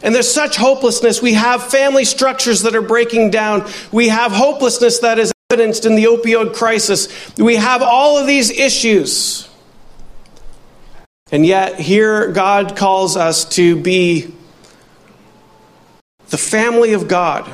And 0.03 0.15
there's 0.15 0.33
such 0.33 0.57
hopelessness. 0.57 1.21
We 1.21 1.35
have 1.35 1.63
family 1.63 2.07
structures 2.07 2.63
that 2.63 2.75
are 2.75 2.83
breaking 2.83 3.31
down. 3.31 3.69
We 3.93 4.09
have 4.09 4.33
hopelessness 4.33 5.01
that 5.01 5.19
is 5.19 5.31
evidenced 5.51 5.85
in 5.85 5.95
the 5.95 6.05
opioid 6.05 6.55
crisis. 6.55 7.09
We 7.37 7.57
have 7.57 7.83
all 7.83 8.17
of 8.17 8.27
these 8.27 8.51
issues. 8.51 9.48
And 11.31 11.45
yet, 11.45 11.79
here 11.79 12.33
God 12.33 12.77
calls 12.77 13.17
us 13.17 13.45
to 13.57 13.77
be 13.77 14.33
the 16.31 16.39
family 16.39 16.95
of 16.95 17.09
God, 17.09 17.51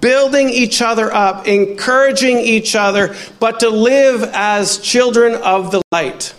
building 0.00 0.48
each 0.50 0.80
other 0.80 1.12
up, 1.12 1.46
encouraging 1.46 2.38
each 2.38 2.76
other, 2.76 3.14
but 3.40 3.60
to 3.60 3.70
live 3.70 4.22
as 4.32 4.78
children 4.78 5.34
of 5.34 5.72
the 5.72 5.82
light, 5.90 6.34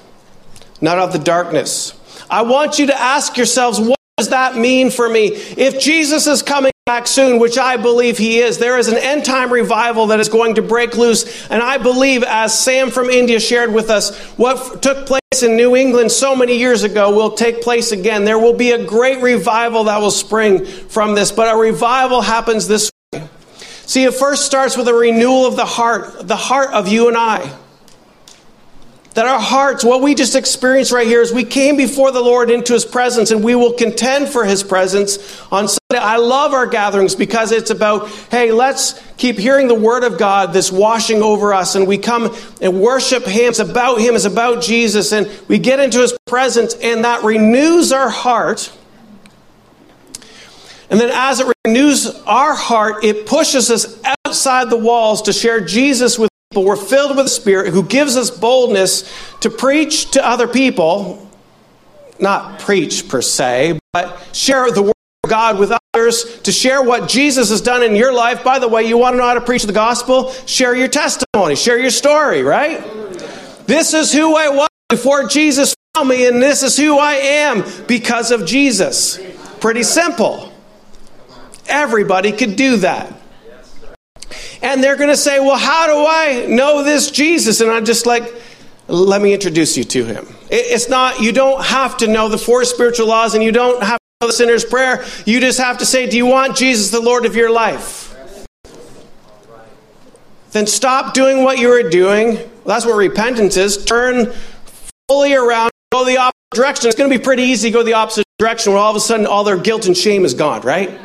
not 0.81 1.00
of 1.00 1.12
the 1.12 1.19
darkness. 1.19 1.93
I 2.29 2.43
want 2.43 2.79
you 2.79 2.88
to 2.88 3.00
ask 3.00 3.38
yourselves, 3.38 3.79
what 3.79 4.00
does 4.17 4.29
that 4.29 4.55
mean 4.55 4.89
for 4.91 5.10
me? 5.10 5.27
If 5.27 5.79
Jesus 5.79 6.27
is 6.27 6.41
coming 6.41 6.72
back 6.85 7.07
soon, 7.07 7.39
which 7.39 7.57
I 7.57 7.77
believe 7.77 8.19
he 8.19 8.37
is, 8.37 8.59
there 8.59 8.77
is 8.77 8.89
an 8.89 8.97
end 8.97 9.25
time 9.25 9.51
revival 9.51 10.05
that 10.07 10.19
is 10.19 10.29
going 10.29 10.53
to 10.53 10.61
break 10.61 10.95
loose. 10.95 11.49
And 11.49 11.63
I 11.63 11.79
believe, 11.79 12.21
as 12.21 12.55
Sam 12.57 12.91
from 12.91 13.09
India 13.09 13.39
shared 13.39 13.73
with 13.73 13.89
us, 13.89 14.15
what 14.37 14.83
took 14.83 15.07
place 15.07 15.41
in 15.41 15.55
New 15.55 15.75
England 15.75 16.11
so 16.11 16.35
many 16.35 16.59
years 16.59 16.83
ago 16.83 17.15
will 17.15 17.31
take 17.31 17.63
place 17.63 17.91
again. 17.91 18.23
There 18.23 18.37
will 18.37 18.53
be 18.53 18.69
a 18.69 18.85
great 18.85 19.23
revival 19.23 19.85
that 19.85 19.99
will 19.99 20.11
spring 20.11 20.63
from 20.63 21.15
this, 21.15 21.31
but 21.31 21.51
a 21.51 21.57
revival 21.57 22.21
happens 22.21 22.67
this 22.67 22.91
way. 23.11 23.27
See, 23.87 24.03
it 24.03 24.13
first 24.13 24.45
starts 24.45 24.77
with 24.77 24.87
a 24.87 24.93
renewal 24.93 25.47
of 25.47 25.55
the 25.55 25.65
heart, 25.65 26.27
the 26.27 26.35
heart 26.35 26.71
of 26.71 26.87
you 26.87 27.07
and 27.07 27.17
I. 27.17 27.51
That 29.15 29.25
our 29.25 29.39
hearts, 29.39 29.86
what 29.86 30.01
we 30.01 30.13
just 30.13 30.36
experienced 30.36 30.91
right 30.91 31.07
here 31.07 31.22
is 31.22 31.31
we 31.31 31.45
came 31.45 31.77
before 31.77 32.12
the 32.12 32.19
Lord 32.19 32.51
into 32.51 32.74
his 32.74 32.84
presence 32.84 33.31
and 33.31 33.41
we 33.41 33.55
will 33.55 33.72
contend 33.72 34.27
for 34.27 34.43
his 34.43 34.62
presence 34.62 35.41
on 35.53 35.69
Sunday. 35.69 36.03
I 36.03 36.17
love 36.17 36.53
our 36.53 36.67
gatherings 36.67 37.15
because 37.15 37.53
it's 37.53 37.69
about, 37.69 38.10
hey, 38.29 38.51
let's 38.51 39.01
keep 39.15 39.38
hearing 39.38 39.69
the 39.69 39.75
word 39.75 40.03
of 40.03 40.17
God, 40.17 40.51
this 40.51 40.69
washing 40.69 41.22
over 41.24 41.53
us, 41.53 41.75
and 41.75 41.88
we 41.88 41.98
come 41.98 42.36
and 42.62 42.81
worship 42.81 43.24
him. 43.24 43.50
It's 43.50 43.60
about 43.60 44.01
him, 44.01 44.15
it's 44.15 44.25
about 44.25 44.62
Jesus, 44.62 45.13
and 45.13 45.31
we 45.48 45.60
get 45.60 45.79
into 45.79 46.01
his 46.01 46.13
presence, 46.27 46.74
and 46.74 47.05
that 47.05 47.24
renews 47.24 47.93
our 47.93 48.10
heart. 48.10 48.69
And 50.89 51.00
then 51.00 51.10
as 51.13 51.39
it 51.39 51.48
renews 51.65 52.13
our 52.25 52.53
heart, 52.53 53.05
it 53.05 53.25
pushes 53.25 53.72
us 53.72 53.98
outside 54.25 54.69
the 54.69 54.77
walls 54.77 55.22
to 55.24 55.34
share 55.34 55.62
Jesus 55.62 56.19
with 56.19 56.29
but 56.55 56.62
we're 56.62 56.77
filled 56.77 57.15
with 57.15 57.25
the 57.25 57.29
Spirit 57.29 57.74
who 57.74 57.83
gives 57.83 58.15
us 58.15 58.31
boldness 58.31 59.03
to 59.41 59.50
preach 59.50 60.12
to 60.12 60.25
other 60.25 60.47
people, 60.47 61.29
not 62.17 62.59
preach 62.59 63.07
per 63.09 63.21
se, 63.21 63.77
but 63.91 64.19
share 64.31 64.71
the 64.71 64.81
Word 64.81 64.93
of 65.25 65.29
God 65.29 65.59
with 65.59 65.74
others, 65.93 66.39
to 66.41 66.51
share 66.53 66.81
what 66.81 67.09
Jesus 67.09 67.50
has 67.50 67.59
done 67.59 67.83
in 67.83 67.93
your 67.93 68.13
life. 68.13 68.43
By 68.43 68.57
the 68.57 68.69
way, 68.69 68.83
you 68.83 68.97
want 68.97 69.13
to 69.13 69.17
know 69.17 69.27
how 69.27 69.33
to 69.33 69.41
preach 69.41 69.63
the 69.63 69.74
gospel? 69.74 70.31
Share 70.45 70.74
your 70.75 70.88
testimony, 70.88 71.55
share 71.55 71.77
your 71.77 71.91
story, 71.91 72.41
right? 72.41 72.81
This 73.67 73.93
is 73.93 74.13
who 74.13 74.35
I 74.35 74.47
was 74.47 74.69
before 74.88 75.27
Jesus 75.27 75.75
found 75.93 76.07
me, 76.07 76.25
and 76.25 76.41
this 76.41 76.63
is 76.63 76.77
who 76.77 76.97
I 76.97 77.15
am 77.15 77.65
because 77.85 78.31
of 78.31 78.45
Jesus. 78.45 79.19
Pretty 79.59 79.83
simple. 79.83 80.53
Everybody 81.67 82.31
could 82.31 82.55
do 82.55 82.77
that. 82.77 83.12
And 84.62 84.84
they're 84.84 84.95
going 84.95 85.10
to 85.10 85.17
say, 85.17 85.39
Well, 85.39 85.57
how 85.57 85.88
do 85.88 86.05
I 86.07 86.48
know 86.48 86.84
this 86.84 87.12
Jesus? 87.12 87.62
And 87.62 87.69
I'm 87.69 87.86
just 87.86 88.05
like, 88.05 88.34
Let 88.88 89.22
me 89.22 89.34
introduce 89.34 89.77
you 89.77 89.84
to 89.84 90.05
him. 90.05 90.27
It's 90.50 90.89
not, 90.89 91.22
you 91.22 91.31
don't 91.31 91.63
have 91.63 91.98
to 91.98 92.07
know 92.07 92.29
the 92.29 92.38
four 92.38 92.65
spiritual 92.65 93.07
laws 93.07 93.36
and 93.36 93.43
you 93.43 93.51
don't 93.51 93.81
have 93.84 93.98
to 93.98 94.05
know 94.22 94.27
the 94.27 94.34
sinner's 94.34 94.65
prayer. 94.65 95.03
You 95.25 95.39
just 95.39 95.60
have 95.60 95.79
to 95.79 95.86
say, 95.86 96.10
Do 96.10 96.17
you 96.17 96.25
want 96.25 96.55
Jesus 96.55 96.91
the 96.91 97.00
Lord 97.00 97.25
of 97.25 97.36
your 97.36 97.51
life? 97.51 98.15
Then 100.51 100.67
stop 100.67 101.13
doing 101.13 101.43
what 101.43 101.60
you 101.60 101.67
were 101.67 101.89
doing. 101.89 102.36
Well, 102.36 102.48
that's 102.75 102.86
what 102.86 102.95
repentance 102.95 103.57
is. 103.57 103.84
Turn 103.84 104.34
fully 105.10 105.34
around, 105.34 105.69
go 105.91 106.05
the 106.05 106.17
opposite 106.17 106.34
direction. 106.53 106.88
It's 106.88 106.98
going 106.98 107.12
to 107.12 107.17
be 107.19 107.24
pretty 107.24 107.43
easy 107.43 107.69
to 107.69 107.74
go 107.74 107.84
the 107.84 107.93
opposite 107.93 108.24
direction 108.39 108.72
where 108.72 108.81
all 108.81 108.89
of 108.89 108.95
a 108.95 109.01
sudden 109.01 109.25
all 109.25 109.43
their 109.43 109.57
guilt 109.57 109.86
and 109.86 109.95
shame 109.95 110.24
is 110.24 110.34
gone, 110.34 110.62
right? 110.62 110.98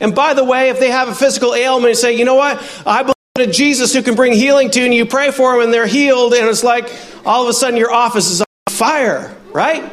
And 0.00 0.14
by 0.14 0.34
the 0.34 0.44
way, 0.44 0.70
if 0.70 0.80
they 0.80 0.90
have 0.90 1.08
a 1.08 1.14
physical 1.14 1.54
ailment 1.54 1.90
and 1.90 1.98
say, 1.98 2.16
you 2.16 2.24
know 2.24 2.34
what, 2.34 2.62
I 2.86 3.02
believe 3.02 3.48
in 3.48 3.52
Jesus 3.52 3.92
who 3.92 4.02
can 4.02 4.14
bring 4.14 4.32
healing 4.32 4.70
to, 4.70 4.80
you, 4.80 4.86
and 4.86 4.94
you 4.94 5.06
pray 5.06 5.30
for 5.30 5.52
them 5.52 5.62
and 5.64 5.72
they're 5.72 5.86
healed, 5.86 6.34
and 6.34 6.48
it's 6.48 6.64
like 6.64 6.90
all 7.24 7.42
of 7.42 7.48
a 7.48 7.52
sudden 7.52 7.76
your 7.76 7.92
office 7.92 8.30
is 8.30 8.40
on 8.40 8.46
fire, 8.70 9.34
right? 9.52 9.92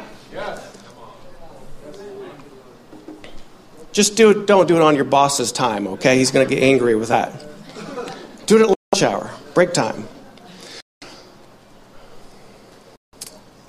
Just 3.92 4.16
do 4.16 4.30
it, 4.30 4.46
don't 4.46 4.68
do 4.68 4.76
it 4.76 4.82
on 4.82 4.94
your 4.94 5.04
boss's 5.04 5.50
time, 5.50 5.88
okay? 5.88 6.16
He's 6.16 6.30
going 6.30 6.46
to 6.46 6.54
get 6.54 6.62
angry 6.62 6.94
with 6.94 7.08
that. 7.08 7.44
Do 8.46 8.56
it 8.56 8.62
at 8.62 8.68
lunch 8.68 9.02
hour, 9.02 9.30
break 9.52 9.72
time. 9.72 10.06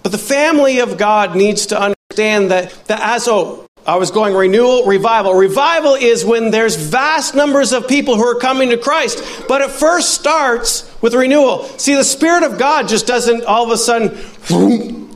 But 0.04 0.12
the 0.12 0.18
family 0.18 0.80
of 0.80 0.98
God 0.98 1.36
needs 1.36 1.68
to 1.68 1.80
understand 1.80 2.52
that, 2.52 2.72
that 2.86 3.00
as, 3.02 3.28
oh, 3.28 3.68
I 3.86 3.96
was 3.96 4.12
going 4.12 4.36
renewal, 4.36 4.86
revival. 4.86 5.34
Revival 5.34 5.96
is 5.96 6.24
when 6.24 6.52
there's 6.52 6.76
vast 6.76 7.34
numbers 7.34 7.72
of 7.74 7.88
people 7.88 8.16
who 8.16 8.24
are 8.24 8.36
coming 8.36 8.70
to 8.70 8.78
Christ, 8.78 9.46
but 9.48 9.62
it 9.62 9.72
first 9.72 10.14
starts 10.14 10.90
with 11.02 11.16
renewal. 11.16 11.64
See, 11.80 11.96
the 11.96 12.04
Spirit 12.04 12.44
of 12.44 12.60
God 12.60 12.88
just 12.88 13.08
doesn't 13.08 13.44
all 13.46 13.66
of 13.66 13.72
a 13.72 13.78
sudden, 13.78 14.12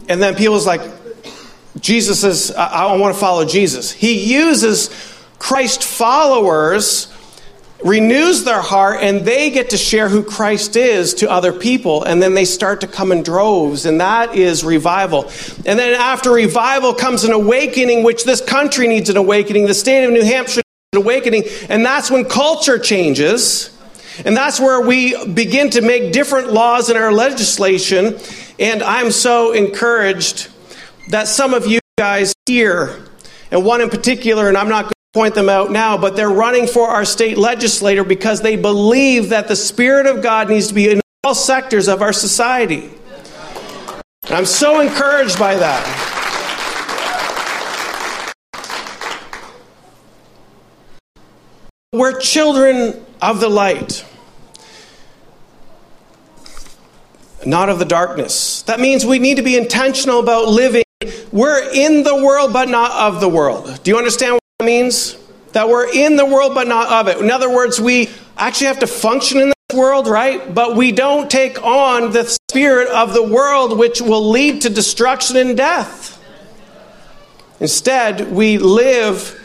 and 0.10 0.22
then 0.22 0.36
people's 0.36 0.65
like, 0.65 0.81
Jesus 1.79 2.22
says, 2.22 2.51
I, 2.55 2.88
I 2.88 2.98
want 2.98 3.13
to 3.13 3.19
follow 3.19 3.45
Jesus. 3.45 3.91
He 3.91 4.34
uses 4.34 4.89
Christ 5.38 5.84
followers 5.84 7.13
renews 7.86 8.44
their 8.44 8.62
heart 8.62 8.98
and 9.01 9.22
they 9.22 9.51
get 9.51 9.70
to 9.70 9.77
share 9.77 10.10
who 10.10 10.24
Christ 10.24 10.75
is 10.75 11.13
to 11.15 11.30
other 11.30 11.54
people 11.54 12.04
and 12.04 12.22
then 12.22 12.34
they 12.34 12.44
start 12.44 12.82
to 12.82 12.88
come 12.88 13.12
in 13.12 13.22
droves 13.22 13.86
and 13.86 14.01
that 14.01 14.36
is 14.36 14.63
revival. 14.63 15.32
And 15.68 15.77
then 15.77 15.94
after 15.94 16.32
revival 16.32 16.96
comes 16.96 17.24
an 17.24 17.32
awakening 17.32 18.04
which 18.04 18.24
this 18.24 18.42
country 18.42 18.88
needs 18.88 19.12
an 19.12 19.18
awakening, 19.18 19.68
the 19.68 19.75
state 19.75 20.04
of 20.04 20.12
New 20.12 20.24
Hampshire 20.24 20.63
needs 20.65 20.94
an 20.94 21.01
awakening 21.04 21.44
and 21.70 21.86
that's 21.86 22.10
when 22.10 22.25
culture 22.25 22.80
changes. 22.80 23.72
And 24.25 24.36
that's 24.36 24.60
where 24.60 24.82
we 24.82 25.25
begin 25.27 25.70
to 25.72 25.82
make 25.82 26.12
different 26.12 26.51
laws 26.51 26.89
in 26.89 26.98
our 26.98 27.13
legislation 27.13 28.18
and 28.58 28.82
I'm 28.82 29.12
so 29.12 29.51
encouraged 29.51 30.50
that 31.12 31.27
some 31.27 31.54
of 31.54 31.68
you 31.68 31.80
guys 32.00 32.34
here 32.48 33.06
and 33.51 33.63
one 33.63 33.82
in 33.82 33.92
particular 33.92 34.48
and 34.48 34.58
I'm 34.58 34.70
not 34.70 34.94
point 35.15 35.34
them 35.34 35.48
out 35.48 35.72
now, 35.72 35.98
but 35.98 36.17
they're 36.17 36.29
running 36.29 36.67
for 36.67 36.89
our 36.89 37.05
state 37.05 37.38
legislator 37.38 38.03
because 38.03 38.41
they 38.41 38.57
believe 38.57 39.29
that 39.29 39.48
the 39.48 39.55
Spirit 39.55 40.07
of 40.07 40.22
God 40.22 40.50
needs 40.50 40.67
to 40.67 40.74
be 40.74 40.89
in 40.89 41.00
all 41.24 41.34
sectors 41.34 41.88
of 41.88 42.01
our 42.01 42.12
society. 42.12 42.91
And 44.25 44.34
I'm 44.34 44.45
so 44.45 44.81
encouraged 44.81 45.39
by 45.39 45.55
that. 45.55 45.84
We're 51.93 52.19
children 52.19 53.05
of 53.22 53.39
the 53.39 53.48
light, 53.48 54.03
not 57.45 57.69
of 57.69 57.79
the 57.79 57.86
darkness. 57.86 58.63
That 58.63 58.81
means 58.81 59.05
we 59.05 59.19
need 59.19 59.38
to 59.38 59.43
be 59.43 59.55
intentional 59.55 60.19
about 60.19 60.50
living. 60.50 60.84
We're 61.31 61.72
in 61.72 62.03
the 62.03 62.22
world, 62.22 62.51
but 62.51 62.67
not 62.67 62.91
of 62.91 63.22
the 63.22 63.29
world. 63.29 63.81
Do 63.81 63.91
you 63.91 63.98
understand 63.98 64.41
means? 64.63 65.17
That 65.51 65.67
we're 65.67 65.89
in 65.93 66.15
the 66.15 66.25
world 66.25 66.53
but 66.53 66.67
not 66.67 66.89
of 66.89 67.07
it. 67.07 67.21
In 67.21 67.29
other 67.29 67.50
words, 67.53 67.79
we 67.79 68.09
actually 68.38 68.67
have 68.67 68.79
to 68.79 68.88
function 68.88 69.39
in 69.39 69.50
this 69.50 69.77
world, 69.77 70.07
right? 70.07 70.53
But 70.53 70.75
we 70.75 70.91
don't 70.91 71.29
take 71.29 71.62
on 71.62 72.12
the 72.12 72.24
spirit 72.51 72.88
of 72.89 73.13
the 73.13 73.24
world, 73.24 73.77
which 73.77 74.01
will 74.01 74.29
lead 74.29 74.62
to 74.62 74.69
destruction 74.69 75.35
and 75.38 75.57
death. 75.57 76.21
Instead, 77.59 78.31
we 78.31 78.57
live 78.57 79.39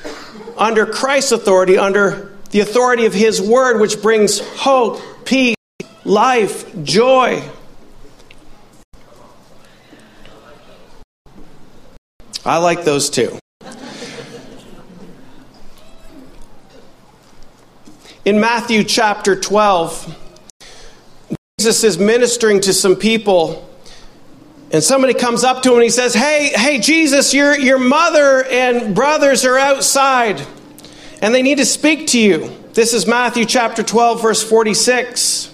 under 0.56 0.86
Christ's 0.86 1.32
authority, 1.32 1.78
under 1.78 2.36
the 2.50 2.60
authority 2.60 3.06
of 3.06 3.14
His 3.14 3.40
Word, 3.40 3.80
which 3.80 4.02
brings 4.02 4.40
hope, 4.40 5.00
peace, 5.24 5.56
life, 6.04 6.72
joy. 6.84 7.42
I 12.44 12.58
like 12.58 12.84
those 12.84 13.10
two. 13.10 13.38
In 18.30 18.38
Matthew 18.38 18.84
chapter 18.84 19.34
12, 19.34 20.16
Jesus 21.58 21.82
is 21.82 21.98
ministering 21.98 22.60
to 22.60 22.72
some 22.72 22.94
people. 22.94 23.68
And 24.70 24.84
somebody 24.84 25.14
comes 25.14 25.42
up 25.42 25.64
to 25.64 25.70
him 25.70 25.74
and 25.74 25.82
he 25.82 25.90
says, 25.90 26.14
Hey, 26.14 26.52
hey, 26.54 26.78
Jesus, 26.78 27.34
your, 27.34 27.58
your 27.58 27.80
mother 27.80 28.44
and 28.44 28.94
brothers 28.94 29.44
are 29.44 29.58
outside 29.58 30.46
and 31.20 31.34
they 31.34 31.42
need 31.42 31.58
to 31.58 31.66
speak 31.66 32.06
to 32.08 32.20
you. 32.20 32.56
This 32.72 32.94
is 32.94 33.04
Matthew 33.04 33.44
chapter 33.46 33.82
12, 33.82 34.22
verse 34.22 34.48
46. 34.48 35.52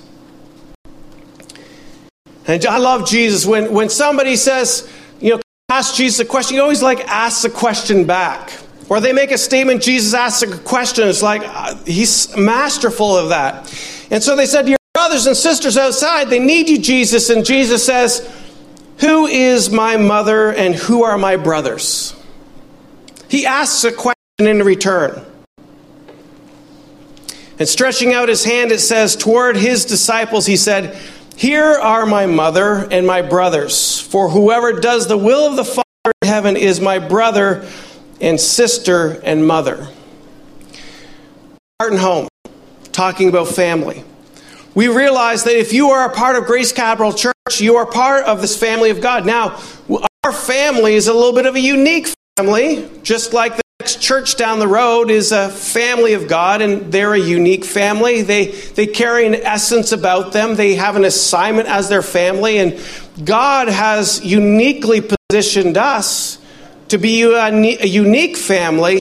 And 2.46 2.66
I 2.66 2.76
love 2.76 3.08
Jesus. 3.08 3.46
When, 3.46 3.72
when 3.72 3.88
somebody 3.88 4.36
says, 4.36 4.86
you 5.18 5.30
know, 5.30 5.40
ask 5.70 5.94
Jesus 5.94 6.20
a 6.20 6.26
question, 6.26 6.56
you 6.56 6.62
always 6.62 6.82
like 6.82 7.00
ask 7.08 7.40
the 7.40 7.48
question 7.48 8.04
back. 8.04 8.65
Or 8.88 9.00
they 9.00 9.12
make 9.12 9.32
a 9.32 9.38
statement, 9.38 9.82
Jesus 9.82 10.14
asks 10.14 10.42
a 10.42 10.58
question. 10.58 11.08
It's 11.08 11.22
like, 11.22 11.42
uh, 11.44 11.74
he's 11.84 12.36
masterful 12.36 13.16
of 13.16 13.30
that. 13.30 13.72
And 14.10 14.22
so 14.22 14.36
they 14.36 14.46
said, 14.46 14.62
to 14.62 14.70
Your 14.70 14.78
brothers 14.94 15.26
and 15.26 15.36
sisters 15.36 15.76
outside, 15.76 16.30
they 16.30 16.38
need 16.38 16.68
you, 16.68 16.78
Jesus. 16.78 17.28
And 17.30 17.44
Jesus 17.44 17.84
says, 17.84 18.28
Who 19.00 19.26
is 19.26 19.70
my 19.70 19.96
mother 19.96 20.52
and 20.52 20.74
who 20.74 21.02
are 21.02 21.18
my 21.18 21.36
brothers? 21.36 22.14
He 23.28 23.44
asks 23.44 23.82
a 23.82 23.92
question 23.92 24.16
in 24.38 24.62
return. 24.62 25.24
And 27.58 27.68
stretching 27.68 28.12
out 28.12 28.28
his 28.28 28.44
hand, 28.44 28.70
it 28.70 28.80
says, 28.80 29.16
toward 29.16 29.56
his 29.56 29.84
disciples, 29.86 30.46
he 30.46 30.56
said, 30.56 30.96
Here 31.36 31.64
are 31.64 32.06
my 32.06 32.26
mother 32.26 32.86
and 32.90 33.06
my 33.06 33.22
brothers. 33.22 33.98
For 33.98 34.28
whoever 34.28 34.74
does 34.74 35.08
the 35.08 35.16
will 35.16 35.48
of 35.48 35.56
the 35.56 35.64
Father 35.64 36.12
in 36.22 36.28
heaven 36.28 36.56
is 36.56 36.80
my 36.80 37.00
brother 37.00 37.66
and 38.20 38.40
sister 38.40 39.20
and 39.22 39.46
mother. 39.46 39.88
Heart 41.80 41.92
and 41.92 42.00
home, 42.00 42.28
talking 42.92 43.28
about 43.28 43.48
family. 43.48 44.04
We 44.74 44.88
realize 44.88 45.44
that 45.44 45.56
if 45.56 45.72
you 45.72 45.90
are 45.90 46.10
a 46.10 46.14
part 46.14 46.36
of 46.36 46.44
Grace 46.44 46.72
Capital 46.72 47.12
Church, 47.12 47.60
you 47.60 47.76
are 47.76 47.86
part 47.86 48.24
of 48.24 48.40
this 48.40 48.58
family 48.58 48.90
of 48.90 49.00
God. 49.00 49.24
Now, 49.24 49.60
our 50.24 50.32
family 50.32 50.94
is 50.94 51.06
a 51.06 51.14
little 51.14 51.32
bit 51.32 51.46
of 51.46 51.54
a 51.54 51.60
unique 51.60 52.08
family, 52.36 52.88
just 53.02 53.32
like 53.32 53.56
the 53.56 53.62
church 53.84 54.36
down 54.36 54.58
the 54.58 54.68
road 54.68 55.10
is 55.10 55.32
a 55.32 55.48
family 55.48 56.14
of 56.14 56.28
God, 56.28 56.62
and 56.62 56.92
they're 56.92 57.14
a 57.14 57.18
unique 57.18 57.64
family. 57.64 58.22
They, 58.22 58.46
they 58.46 58.86
carry 58.86 59.26
an 59.26 59.34
essence 59.34 59.92
about 59.92 60.32
them, 60.32 60.56
they 60.56 60.74
have 60.74 60.96
an 60.96 61.04
assignment 61.04 61.68
as 61.68 61.88
their 61.88 62.02
family, 62.02 62.58
and 62.58 62.80
God 63.24 63.68
has 63.68 64.24
uniquely 64.24 65.02
positioned 65.30 65.76
us 65.76 66.38
to 66.88 66.98
be 66.98 67.22
a, 67.22 67.86
unique 67.86 68.36
family, 68.36 69.00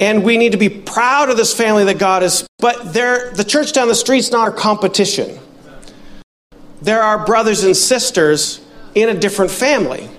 and 0.00 0.24
we 0.24 0.36
need 0.36 0.52
to 0.52 0.58
be 0.58 0.68
proud 0.68 1.30
of 1.30 1.36
this 1.36 1.54
family 1.54 1.84
that 1.84 1.98
God 1.98 2.22
is. 2.22 2.46
But 2.58 2.92
the 2.92 3.44
church 3.46 3.72
down 3.72 3.88
the 3.88 3.94
street 3.94 4.18
is 4.18 4.30
not 4.30 4.48
our 4.48 4.52
competition. 4.52 5.38
There 6.80 7.00
are 7.00 7.24
brothers 7.24 7.62
and 7.62 7.76
sisters 7.76 8.60
in 8.94 9.08
a 9.08 9.14
different 9.14 9.50
family. 9.50 10.10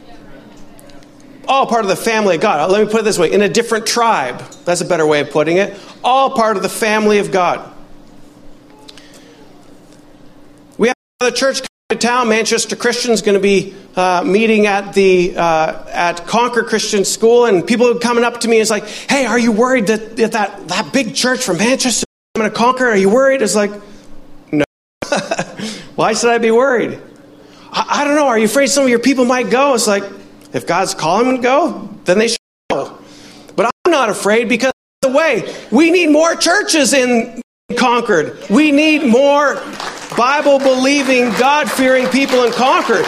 All 1.46 1.68
part 1.68 1.84
of 1.84 1.90
the 1.90 1.98
family 1.98 2.36
of 2.36 2.42
God. 2.42 2.72
Let 2.72 2.86
me 2.86 2.92
put 2.92 3.02
it 3.02 3.04
this 3.04 3.20
way 3.20 3.32
in 3.32 3.42
a 3.42 3.50
different 3.50 3.86
tribe. 3.86 4.40
That's 4.64 4.80
a 4.80 4.86
better 4.86 5.06
way 5.06 5.20
of 5.20 5.30
putting 5.30 5.58
it. 5.58 5.78
All 6.02 6.32
part 6.32 6.56
of 6.56 6.64
the 6.64 6.70
family 6.70 7.20
of 7.20 7.32
God. 7.32 7.70
We 10.78 10.88
have 10.88 10.96
another 11.20 11.36
church 11.36 11.62
to 11.90 11.98
town. 11.98 12.30
Manchester 12.30 12.75
Christian's 12.75 13.22
going 13.22 13.36
to 13.36 13.42
be 13.42 13.75
uh, 13.96 14.24
meeting 14.25 14.66
at 14.68 14.94
the 14.94 15.36
uh, 15.36 15.86
at 15.90 16.25
Concord 16.25 16.68
Christian 16.68 17.06
School, 17.06 17.46
and 17.46 17.66
people 17.66 17.98
coming 18.00 18.24
up 18.24 18.42
to 18.42 18.48
me. 18.48 18.60
It's 18.60 18.70
like, 18.70 18.88
"Hey, 18.88 19.25
are 19.25 19.40
you 19.40 19.52
worried 19.52 19.88
that 19.88 20.16
that 20.18 20.32
that, 20.32 20.68
that 20.70 20.94
big 20.94 21.16
church 21.16 21.44
from 21.44 21.58
Manchester 21.58 22.06
is 22.06 22.40
going 22.40 22.50
to 22.50 22.56
conquer? 22.56 22.88
Are 22.88 22.98
you 22.98 23.10
worried?" 23.10 23.42
It's 23.42 23.56
like, 23.56 23.72
no. 24.52 24.66
Why 25.96 26.13
should 26.13 26.32
I 26.32 26.38
be 26.38 26.52
worried? 26.52 27.00
I, 27.72 28.02
I, 28.02 28.04
don't 28.04 28.16
know. 28.16 28.28
Are 28.28 28.40
you 28.40 28.46
afraid 28.46 28.68
some 28.68 28.84
of 28.84 28.90
your 28.90 29.00
people 29.00 29.25
might 29.25 29.50
go? 29.50 29.74
It's 29.74 29.88
like, 29.88 30.04
if 30.54 30.66
God's 30.66 30.94
calling 30.94 31.28
them 31.28 31.36
to 31.38 31.41
go, 31.41 31.89
then 32.06 32.17
they 32.17 32.30
should 32.30 32.39
go. 32.69 32.98
But 33.56 33.72
I'm 33.86 33.91
not 33.91 34.10
afraid 34.10 34.50
because 34.50 34.72
the 35.02 35.10
way 35.10 35.54
we 35.72 35.91
need 35.91 36.08
more 36.08 36.36
churches 36.36 36.93
in 36.93 37.41
Concord. 37.78 38.38
We 38.50 38.72
need 38.72 39.06
more 39.06 39.62
Bible 40.15 40.60
believing, 40.60 41.30
God 41.39 41.69
fearing 41.69 42.08
people 42.08 42.43
in 42.43 42.52
Concord. 42.52 43.06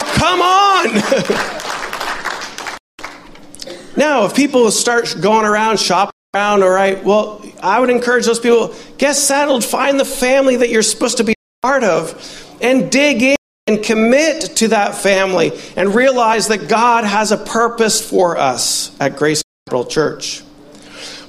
Come 0.00 0.40
on! 0.40 0.86
now, 3.96 4.24
if 4.24 4.34
people 4.34 4.70
start 4.70 5.14
going 5.20 5.44
around, 5.44 5.78
shopping 5.78 6.12
around, 6.34 6.62
all 6.62 6.70
right, 6.70 7.02
well, 7.04 7.44
I 7.62 7.80
would 7.80 7.90
encourage 7.90 8.26
those 8.26 8.40
people 8.40 8.74
get 8.96 9.14
settled, 9.14 9.64
find 9.64 9.98
the 9.98 10.04
family 10.04 10.56
that 10.56 10.70
you're 10.70 10.82
supposed 10.82 11.18
to 11.18 11.24
be 11.24 11.34
part 11.62 11.84
of, 11.84 12.56
and 12.60 12.90
dig 12.90 13.22
in 13.22 13.36
and 13.66 13.82
commit 13.82 14.56
to 14.56 14.68
that 14.68 14.94
family 14.94 15.52
and 15.76 15.94
realize 15.94 16.48
that 16.48 16.68
God 16.68 17.04
has 17.04 17.32
a 17.32 17.36
purpose 17.36 18.00
for 18.00 18.38
us 18.38 18.98
at 18.98 19.16
Grace 19.16 19.42
Capital 19.66 19.84
Church. 19.84 20.42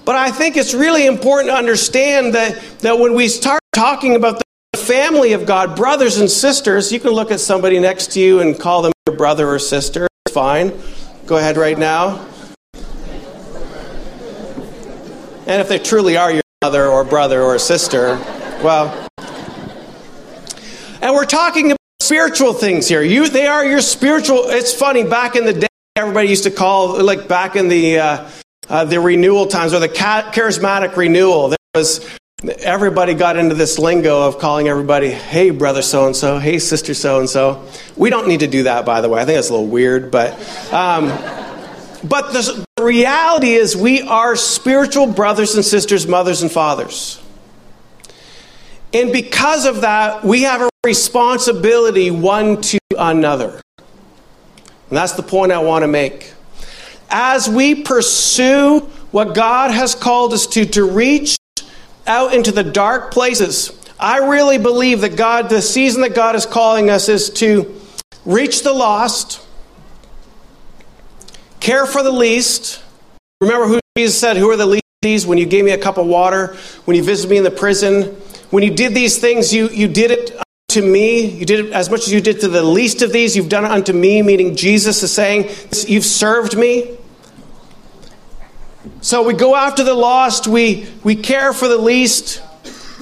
But 0.06 0.16
I 0.16 0.32
think 0.32 0.58
it's 0.58 0.74
really 0.74 1.06
important 1.06 1.52
to 1.52 1.56
understand 1.56 2.34
that, 2.34 2.60
that 2.80 2.98
when 2.98 3.14
we 3.14 3.28
start 3.28 3.60
talking 3.74 4.16
about 4.16 4.40
the 4.40 4.44
family 4.90 5.34
of 5.34 5.46
God, 5.46 5.76
brothers 5.76 6.18
and 6.18 6.28
sisters, 6.28 6.92
you 6.92 7.00
can 7.00 7.12
look 7.12 7.30
at 7.30 7.40
somebody 7.40 7.78
next 7.78 8.12
to 8.14 8.20
you 8.20 8.40
and 8.40 8.60
call 8.60 8.82
them 8.82 8.92
your 9.06 9.16
brother 9.16 9.48
or 9.48 9.60
sister. 9.60 10.08
It's 10.26 10.34
fine. 10.34 10.74
Go 11.28 11.38
ahead 11.38 11.58
right 11.58 11.78
now. 11.78 12.26
And 15.46 15.62
if 15.62 15.70
they 15.70 15.78
truly 15.78 16.18
are 16.18 16.32
your 16.32 16.42
mother 16.64 16.88
or 16.88 17.04
brother 17.04 17.44
or 17.44 17.60
sister, 17.60 18.18
well. 18.64 19.08
And 21.04 21.14
we're 21.14 21.26
talking 21.26 21.68
about 21.68 21.78
spiritual 22.02 22.54
things 22.54 22.88
here. 22.88 23.04
You, 23.04 23.30
they 23.30 23.46
are 23.46 23.64
your 23.64 23.82
spiritual. 23.82 24.46
It's 24.46 24.74
funny. 24.74 25.04
Back 25.04 25.36
in 25.36 25.46
the 25.46 25.54
day, 25.54 25.68
everybody 25.98 26.30
used 26.30 26.46
to 26.46 26.52
call 26.52 27.00
like 27.04 27.28
back 27.28 27.56
in 27.56 27.68
the 27.68 28.00
uh, 28.00 28.30
uh, 28.68 28.86
the 28.86 29.00
renewal 29.00 29.46
times 29.46 29.72
or 29.72 29.80
the 29.80 29.88
charismatic 29.88 30.96
renewal. 30.96 31.50
There 31.50 31.58
was 31.76 32.19
everybody 32.44 33.14
got 33.14 33.38
into 33.38 33.56
this 33.56 33.78
lingo 33.78 34.26
of 34.28 34.40
calling 34.40 34.68
everybody, 34.68 35.10
"Hey, 35.10 35.50
brother 35.50 35.82
so 35.82 36.06
and 36.06 36.16
so," 36.16 36.40
"Hey, 36.40 36.60
sister 36.60 36.94
so 36.94 37.20
and 37.20 37.30
so." 37.30 37.64
We 37.98 38.10
don't 38.10 38.28
need 38.28 38.40
to 38.42 38.48
do 38.48 38.64
that, 38.64 38.86
by 38.86 39.02
the 39.02 39.10
way. 39.10 39.22
I 39.22 39.26
think 39.26 39.36
that's 39.36 39.50
a 39.50 39.54
little 39.54 39.68
weird, 39.68 40.12
but. 40.12 40.34
Um, 40.74 41.12
but 42.02 42.32
the 42.32 42.66
reality 42.80 43.56
is, 43.56 43.76
we 43.76 44.02
are 44.02 44.36
spiritual 44.38 45.08
brothers 45.08 45.56
and 45.56 45.66
sisters, 45.66 46.08
mothers 46.08 46.42
and 46.42 46.50
fathers. 46.50 47.20
And 48.94 49.12
because 49.12 49.66
of 49.66 49.82
that, 49.82 50.24
we 50.24 50.44
have 50.44 50.62
a 50.62 50.70
responsibility 50.86 52.10
one 52.10 52.62
to 52.62 52.80
another. 52.98 53.62
And 53.78 54.98
that's 54.98 55.14
the 55.14 55.24
point 55.24 55.52
I 55.52 55.60
want 55.60 55.84
to 55.84 55.88
make. 55.88 56.34
As 57.10 57.50
we 57.50 57.76
pursue 57.76 58.80
what 59.12 59.36
God 59.36 59.72
has 59.72 59.94
called 59.94 60.34
us 60.34 60.48
to, 60.48 60.66
to 60.66 60.86
reach 60.86 61.38
out 62.10 62.34
into 62.34 62.52
the 62.52 62.64
dark 62.64 63.12
places, 63.12 63.72
I 64.00 64.18
really 64.28 64.58
believe 64.58 65.02
that 65.02 65.16
God, 65.16 65.50
the 65.50 65.62
season 65.62 66.02
that 66.02 66.16
God 66.16 66.36
is 66.36 66.46
calling 66.46 66.90
us 66.90 67.08
is 67.08 67.30
to 67.32 67.80
reach 68.26 68.64
the 68.64 68.74
lost, 68.74 69.46
care 71.60 71.86
for 71.86 72.02
the 72.02 72.12
least. 72.12 72.82
Remember 73.40 73.68
who 73.68 73.80
Jesus 73.98 74.20
said, 74.20 74.38
Who 74.38 74.50
are 74.50 74.58
the 74.58 74.66
least? 74.66 75.28
When 75.28 75.38
you 75.38 75.46
gave 75.46 75.64
me 75.64 75.72
a 75.72 75.78
cup 75.78 75.98
of 75.98 76.08
water, 76.08 76.58
when 76.84 76.98
you 76.98 77.04
visited 77.04 77.30
me 77.30 77.38
in 77.38 77.44
the 77.46 77.52
prison, 77.52 78.04
when 78.50 78.64
you 78.64 78.72
did 78.72 78.94
these 78.94 79.18
things, 79.18 79.54
you, 79.54 79.70
you 79.70 79.88
did 79.88 80.12
it 80.12 80.38
to 80.70 80.82
me. 80.82 81.26
You 81.26 81.46
did 81.46 81.68
it 81.68 81.72
as 81.72 81.90
much 81.90 82.02
as 82.02 82.12
you 82.12 82.20
did 82.20 82.42
to 82.42 82.48
the 82.48 82.64
least 82.64 83.02
of 83.02 83.14
these, 83.14 83.36
you've 83.36 83.50
done 83.50 83.66
it 83.66 83.72
unto 83.72 83.94
me, 83.94 84.22
meaning 84.22 84.56
Jesus 84.56 85.04
is 85.04 85.14
saying, 85.14 85.50
You've 85.88 86.06
served 86.06 86.58
me. 86.58 86.98
So 89.02 89.24
we 89.24 89.34
go 89.34 89.56
after 89.56 89.84
the 89.84 89.94
lost, 89.94 90.48
we, 90.48 90.88
we 91.04 91.16
care 91.16 91.54
for 91.54 91.68
the 91.68 91.78
least, 91.78 92.42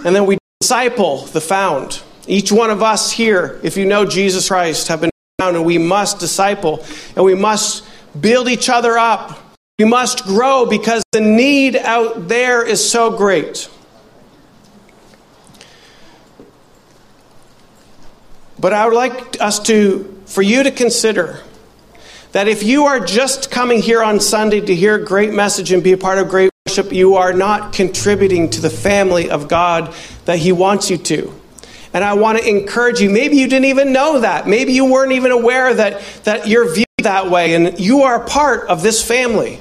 and 0.03 0.15
then 0.15 0.25
we 0.25 0.37
disciple 0.59 1.25
the 1.27 1.41
found. 1.41 2.01
Each 2.27 2.51
one 2.51 2.69
of 2.69 2.81
us 2.81 3.11
here, 3.11 3.59
if 3.63 3.77
you 3.77 3.85
know 3.85 4.05
Jesus 4.05 4.47
Christ, 4.47 4.87
have 4.87 5.01
been 5.01 5.11
found, 5.39 5.55
and 5.55 5.65
we 5.65 5.77
must 5.77 6.19
disciple, 6.19 6.83
and 7.15 7.23
we 7.23 7.35
must 7.35 7.87
build 8.19 8.47
each 8.49 8.69
other 8.69 8.97
up. 8.97 9.39
We 9.77 9.85
must 9.85 10.23
grow 10.23 10.65
because 10.65 11.03
the 11.11 11.21
need 11.21 11.75
out 11.75 12.27
there 12.27 12.65
is 12.65 12.89
so 12.89 13.15
great. 13.15 13.69
But 18.59 18.73
I 18.73 18.87
would 18.87 18.95
like 18.95 19.39
us 19.39 19.59
to, 19.61 20.21
for 20.25 20.41
you 20.41 20.63
to 20.63 20.71
consider 20.71 21.39
that 22.31 22.47
if 22.47 22.63
you 22.63 22.85
are 22.85 22.99
just 22.99 23.49
coming 23.51 23.81
here 23.81 24.03
on 24.03 24.19
Sunday 24.19 24.61
to 24.61 24.75
hear 24.75 24.95
a 24.95 25.03
great 25.03 25.33
message 25.33 25.71
and 25.71 25.83
be 25.83 25.93
a 25.93 25.97
part 25.97 26.17
of 26.17 26.29
great 26.29 26.51
worship, 26.65 26.91
you 26.91 27.15
are 27.15 27.33
not 27.33 27.73
contributing 27.73 28.49
to 28.51 28.61
the 28.61 28.69
family 28.69 29.29
of 29.29 29.47
God 29.47 29.93
that 30.25 30.39
He 30.39 30.51
wants 30.51 30.89
you 30.89 30.97
to. 30.97 31.33
And 31.93 32.03
I 32.03 32.13
want 32.13 32.37
to 32.37 32.47
encourage 32.47 32.99
you. 32.99 33.09
Maybe 33.09 33.37
you 33.37 33.47
didn't 33.47 33.65
even 33.65 33.93
know 33.93 34.19
that. 34.19 34.47
Maybe 34.47 34.73
you 34.73 34.85
weren't 34.85 35.13
even 35.13 35.31
aware 35.31 35.73
that, 35.73 36.03
that 36.25 36.47
you're 36.47 36.71
viewed 36.71 36.85
that 36.99 37.29
way, 37.29 37.55
and 37.55 37.79
you 37.79 38.03
are 38.03 38.19
part 38.19 38.67
of 38.67 38.83
this 38.83 39.05
family. 39.05 39.59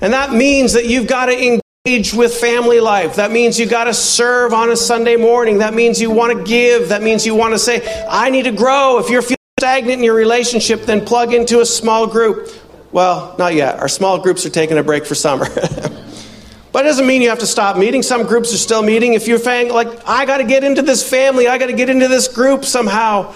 And 0.00 0.12
that 0.12 0.32
means 0.32 0.74
that 0.74 0.86
you've 0.86 1.06
got 1.06 1.26
to 1.26 1.60
engage 1.86 2.14
with 2.14 2.34
family 2.34 2.80
life. 2.80 3.16
That 3.16 3.30
means 3.30 3.58
you've 3.58 3.70
got 3.70 3.84
to 3.84 3.94
serve 3.94 4.52
on 4.52 4.70
a 4.70 4.76
Sunday 4.76 5.16
morning. 5.16 5.58
That 5.58 5.74
means 5.74 6.00
you 6.00 6.10
want 6.10 6.36
to 6.36 6.44
give. 6.44 6.90
That 6.90 7.02
means 7.02 7.26
you 7.26 7.34
want 7.34 7.54
to 7.54 7.58
say, 7.58 8.04
I 8.08 8.30
need 8.30 8.44
to 8.44 8.52
grow. 8.52 8.98
If 8.98 9.08
you're 9.08 9.22
feeling 9.22 9.39
stagnant 9.60 9.98
in 9.98 10.04
your 10.04 10.14
relationship, 10.14 10.86
then 10.86 11.04
plug 11.04 11.34
into 11.34 11.60
a 11.60 11.66
small 11.66 12.06
group. 12.06 12.48
Well, 12.92 13.36
not 13.38 13.54
yet. 13.54 13.78
Our 13.78 13.88
small 13.88 14.18
groups 14.18 14.46
are 14.46 14.50
taking 14.50 14.78
a 14.78 14.82
break 14.82 15.04
for 15.04 15.14
summer. 15.14 15.44
but 16.72 16.86
it 16.86 16.88
doesn't 16.88 17.06
mean 17.06 17.20
you 17.20 17.28
have 17.28 17.40
to 17.40 17.46
stop 17.46 17.76
meeting. 17.76 18.02
Some 18.02 18.26
groups 18.26 18.54
are 18.54 18.56
still 18.56 18.82
meeting. 18.82 19.12
If 19.12 19.28
you're 19.28 19.38
saying, 19.38 19.70
like, 19.70 19.88
I 20.08 20.24
got 20.24 20.38
to 20.38 20.44
get 20.44 20.64
into 20.64 20.80
this 20.80 21.06
family, 21.06 21.46
I 21.46 21.58
got 21.58 21.66
to 21.66 21.74
get 21.74 21.90
into 21.90 22.08
this 22.08 22.26
group 22.26 22.64
somehow, 22.64 23.34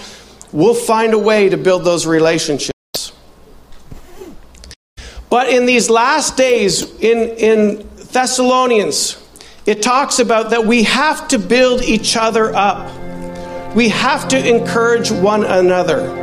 we'll 0.51 0.73
find 0.73 1.13
a 1.13 1.19
way 1.19 1.51
to 1.51 1.59
build 1.59 1.85
those 1.85 2.07
relationships. 2.07 2.73
But 5.29 5.51
in 5.51 5.67
these 5.67 5.91
last 5.91 6.39
days, 6.39 6.91
in, 7.01 7.19
in 7.37 7.89
Thessalonians, 7.97 9.23
it 9.67 9.83
talks 9.83 10.21
about 10.21 10.51
that 10.51 10.65
we 10.65 10.85
have 10.85 11.29
to 11.29 11.39
build 11.39 11.83
each 11.83 12.17
other 12.17 12.55
up. 12.55 13.04
We 13.75 13.89
have 13.89 14.29
to 14.29 14.49
encourage 14.49 15.11
one 15.11 15.45
another. 15.45 16.23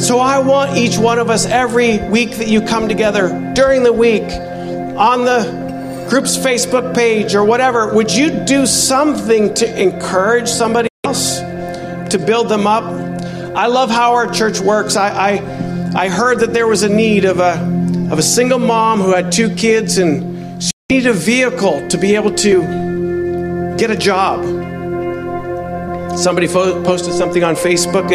So 0.00 0.18
I 0.18 0.40
want 0.40 0.76
each 0.76 0.98
one 0.98 1.20
of 1.20 1.30
us 1.30 1.46
every 1.46 1.98
week 2.08 2.32
that 2.38 2.48
you 2.48 2.62
come 2.62 2.88
together 2.88 3.52
during 3.54 3.84
the 3.84 3.92
week 3.92 4.22
on 4.22 5.24
the 5.24 6.06
group's 6.08 6.36
Facebook 6.36 6.96
page 6.96 7.36
or 7.36 7.44
whatever, 7.44 7.94
would 7.94 8.12
you 8.12 8.44
do 8.44 8.66
something 8.66 9.54
to 9.54 9.80
encourage 9.80 10.48
somebody 10.48 10.88
else 11.04 11.38
to 11.38 12.20
build 12.26 12.48
them 12.48 12.66
up? 12.66 12.82
I 13.54 13.66
love 13.66 13.88
how 13.88 14.14
our 14.14 14.28
church 14.28 14.58
works. 14.58 14.96
I, 14.96 15.10
I, 15.10 15.94
I 15.94 16.08
heard 16.08 16.40
that 16.40 16.52
there 16.52 16.66
was 16.66 16.82
a 16.82 16.88
need 16.88 17.24
of 17.24 17.38
a, 17.38 17.52
of 18.10 18.18
a 18.18 18.22
single 18.22 18.58
mom 18.58 19.00
who 19.00 19.12
had 19.12 19.30
two 19.30 19.54
kids 19.54 19.98
and 19.98 20.60
she 20.60 20.72
needed 20.90 21.10
a 21.10 21.12
vehicle 21.12 21.86
to 21.88 21.96
be 21.96 22.16
able 22.16 22.34
to 22.34 23.76
get 23.76 23.92
a 23.92 23.96
job. 23.96 24.69
Somebody 26.16 26.46
fo- 26.46 26.82
posted 26.84 27.14
something 27.14 27.44
on 27.44 27.54
Facebook 27.54 28.14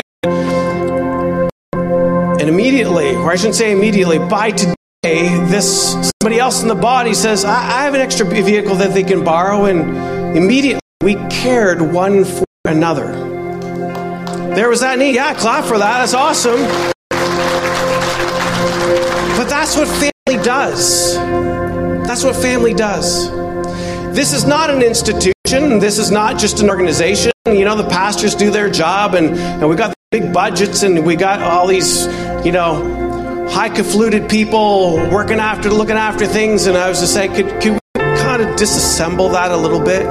and 2.45 2.53
immediately, 2.53 3.15
or 3.15 3.31
I 3.31 3.35
shouldn't 3.37 3.55
say 3.55 3.71
immediately, 3.71 4.19
by 4.19 4.51
today, 4.51 5.29
this 5.47 5.93
somebody 6.21 6.39
else 6.39 6.61
in 6.61 6.67
the 6.67 6.75
body 6.75 7.13
says, 7.13 7.43
I, 7.45 7.55
I 7.55 7.83
have 7.85 7.95
an 7.95 8.01
extra 8.01 8.25
vehicle 8.25 8.75
that 8.75 8.93
they 8.93 9.03
can 9.03 9.23
borrow. 9.23 9.65
And 9.65 10.37
immediately 10.37 10.81
we 11.01 11.15
cared 11.29 11.81
one 11.81 12.23
for 12.23 12.43
another. 12.65 13.07
There 14.53 14.69
was 14.69 14.81
that 14.81 14.99
need. 14.99 15.15
Yeah, 15.15 15.33
clap 15.33 15.65
for 15.65 15.77
that. 15.77 15.99
That's 15.99 16.13
awesome. 16.13 16.61
But 19.37 19.49
that's 19.49 19.75
what 19.75 19.87
family 19.87 20.43
does. 20.43 21.15
That's 22.07 22.23
what 22.23 22.35
family 22.35 22.73
does. 22.73 23.29
This 24.15 24.33
is 24.33 24.45
not 24.45 24.69
an 24.69 24.81
institution. 24.81 25.34
This 25.45 25.99
is 25.99 26.09
not 26.09 26.39
just 26.39 26.59
an 26.59 26.69
organization. 26.71 27.31
You 27.45 27.65
know, 27.65 27.75
the 27.75 27.87
pastors 27.87 28.33
do 28.33 28.49
their 28.49 28.67
job, 28.67 29.13
and, 29.13 29.37
and 29.37 29.69
we 29.69 29.75
got 29.75 29.93
big 30.09 30.33
budgets 30.33 30.81
and 30.81 31.05
we 31.05 31.15
got 31.15 31.41
all 31.41 31.67
these, 31.67 32.07
you 32.43 32.51
know, 32.51 33.47
high 33.49 33.69
confluted 33.69 34.27
people 34.27 34.95
working 35.11 35.37
after, 35.39 35.69
looking 35.69 35.97
after 35.97 36.25
things. 36.25 36.65
And 36.65 36.75
I 36.75 36.89
was 36.89 36.99
just 36.99 37.13
saying, 37.13 37.33
could, 37.35 37.61
could 37.61 37.73
we 37.73 37.79
kind 38.17 38.41
of 38.41 38.55
disassemble 38.55 39.31
that 39.33 39.51
a 39.51 39.57
little 39.57 39.79
bit? 39.79 40.03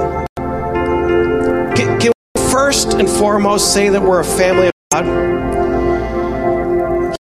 Can, 1.75 1.99
can 1.99 2.13
we 2.35 2.41
first 2.49 2.93
and 2.93 3.09
foremost 3.09 3.73
say 3.73 3.89
that 3.89 4.01
we're 4.01 4.21
a 4.21 4.23
family 4.23 4.67
of 4.67 4.73
God? 4.93 5.05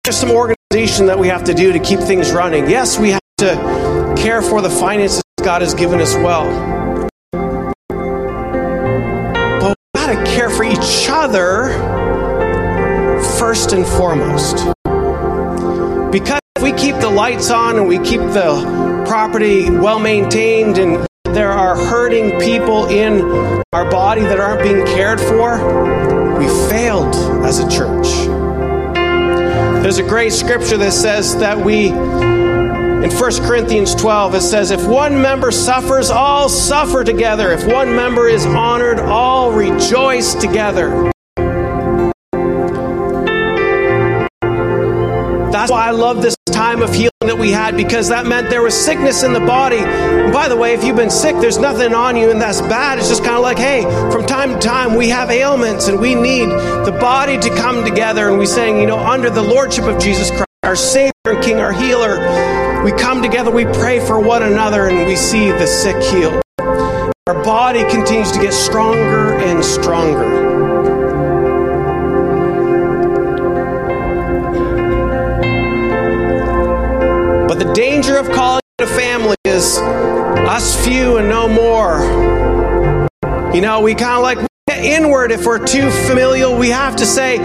There's 0.04 0.18
some 0.18 0.32
organization 0.32 1.06
that 1.06 1.18
we 1.18 1.30
have 1.30 1.46
to 1.46 1.54
do 1.54 1.72
to 1.72 1.80
keep 1.80 2.00
things 2.00 2.34
running. 2.34 2.70
Yes, 2.70 3.00
we 3.00 3.12
have 3.12 3.22
to 3.38 4.16
care 4.18 4.42
for 4.42 4.62
the 4.62 4.70
finances 4.70 5.24
God 5.42 5.62
has 5.62 5.74
given 5.74 6.02
us 6.02 6.14
well. 6.16 6.83
Care 10.44 10.50
for 10.50 10.64
each 10.66 11.08
other 11.10 11.70
first 13.40 13.72
and 13.72 13.86
foremost. 13.86 14.58
Because 16.12 16.42
if 16.58 16.64
we 16.64 16.74
keep 16.74 16.96
the 16.98 17.10
lights 17.10 17.50
on 17.50 17.78
and 17.78 17.88
we 17.88 17.98
keep 18.00 18.20
the 18.20 19.06
property 19.08 19.70
well 19.70 20.00
maintained 20.00 20.78
and 20.78 21.08
there 21.24 21.52
are 21.52 21.78
hurting 21.78 22.42
people 22.42 22.88
in 22.88 23.22
our 23.72 23.90
body 23.90 24.22
that 24.22 24.40
aren't 24.42 24.62
being 24.64 24.86
cared 24.86 25.22
for, 25.22 25.58
we 26.38 26.48
failed 26.70 27.16
as 27.46 27.60
a 27.60 27.70
church. 27.70 28.08
There's 29.82 30.00
a 30.00 30.04
great 30.04 30.34
scripture 30.34 30.78
that 30.78 30.92
says 30.92 31.38
that 31.38 31.58
we, 31.58 31.90
in 33.04 33.12
1 33.12 33.32
Corinthians 33.46 33.94
12, 33.96 34.36
it 34.36 34.42
says, 34.42 34.72
If 34.72 34.88
one 34.88 35.22
member 35.22 35.52
suffers, 35.52 36.10
all 36.10 36.48
suffer 36.48 37.04
together. 37.04 37.52
If 37.52 37.68
one 37.68 37.94
member 37.94 38.30
is 38.30 38.46
honored, 38.46 38.98
all 38.98 39.52
rejoice 39.52 40.34
together. 40.34 41.12
That's 45.52 45.70
why 45.70 45.88
I 45.88 45.92
love 45.92 46.22
this 46.22 46.36
time 46.50 46.82
of 46.82 46.94
healing 46.94 47.12
that 47.22 47.38
we 47.38 47.52
had 47.52 47.76
because 47.76 48.08
that 48.08 48.26
meant 48.26 48.50
there 48.50 48.62
was 48.62 48.74
sickness 48.74 49.24
in 49.24 49.34
the 49.34 49.40
body. 49.42 49.80
And 49.80 50.32
by 50.32 50.48
the 50.48 50.56
way, 50.56 50.74
if 50.74 50.84
you've 50.84 50.96
been 50.96 51.10
sick, 51.10 51.36
there's 51.38 51.58
nothing 51.58 51.94
on 51.94 52.16
you 52.16 52.32
and 52.32 52.42
that's 52.42 52.62
bad. 52.62 53.00
It's 53.00 53.10
just 53.10 53.24
kind 53.24 53.36
of 53.36 53.42
like, 53.42 53.58
hey, 53.58 53.82
from 54.12 54.26
time 54.26 54.54
to 54.54 54.60
time 54.60 54.96
we 54.96 55.10
have 55.10 55.30
ailments 55.30 55.90
and 55.90 56.00
we 56.00 56.16
need 56.16 56.48
the 56.48 56.98
body 57.02 57.38
to 57.38 57.50
come 57.50 57.84
together. 57.84 58.30
And 58.30 58.40
we 58.40 58.46
saying, 58.46 58.80
you 58.80 58.88
know, 58.88 58.98
under 58.98 59.30
the 59.30 59.44
lordship 59.44 59.86
of 59.86 60.02
Jesus 60.02 60.30
Christ, 60.30 60.48
our 60.64 60.76
Savior 60.78 61.12
and 61.26 61.44
King, 61.44 61.60
our 61.60 61.74
healer, 61.74 62.73
we 62.84 62.92
come 62.92 63.22
together, 63.22 63.50
we 63.50 63.64
pray 63.64 64.06
for 64.06 64.20
one 64.20 64.44
another, 64.44 64.90
and 64.90 65.08
we 65.08 65.16
see 65.16 65.52
the 65.52 65.66
sick 65.66 65.96
healed. 66.04 66.42
Our 67.28 67.42
body 67.42 67.90
continues 67.90 68.34
to 68.34 68.42
get 68.42 68.52
stronger 68.52 69.36
and 69.36 69.64
stronger. 69.64 70.52
But 77.48 77.60
the 77.60 77.72
danger 77.74 78.18
of 78.18 78.30
calling 78.32 78.62
it 78.80 78.84
a 78.84 78.88
family 78.88 79.38
is 79.46 79.78
us 79.78 80.86
few 80.86 81.18
and 81.18 81.30
no 81.30 81.48
more. 81.48 82.02
You 83.56 83.62
know, 83.62 83.80
we 83.80 83.96
kind 83.96 84.18
of 84.18 84.24
like 84.24 84.53
inward 84.72 85.32
if 85.32 85.46
we're 85.46 85.66
too 85.66 85.90
familial. 86.08 86.58
We 86.58 86.70
have 86.70 86.96
to 86.98 87.06
say, 87.06 87.40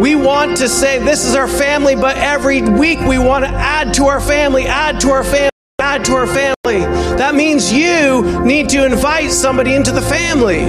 we 0.00 0.14
want 0.14 0.58
to 0.58 0.68
say 0.68 0.98
this 0.98 1.24
is 1.24 1.34
our 1.34 1.48
family, 1.48 1.94
but 1.94 2.16
every 2.16 2.62
week 2.62 3.00
we 3.00 3.18
want 3.18 3.44
to 3.44 3.50
add 3.50 3.94
to 3.94 4.04
our 4.04 4.20
family, 4.20 4.66
add 4.66 5.00
to 5.00 5.10
our 5.10 5.24
family, 5.24 5.50
add 5.80 6.04
to 6.04 6.14
our 6.14 6.26
family. 6.26 6.80
That 7.16 7.34
means 7.34 7.72
you 7.72 8.44
need 8.44 8.68
to 8.70 8.84
invite 8.84 9.30
somebody 9.30 9.74
into 9.74 9.92
the 9.92 10.02
family. 10.02 10.64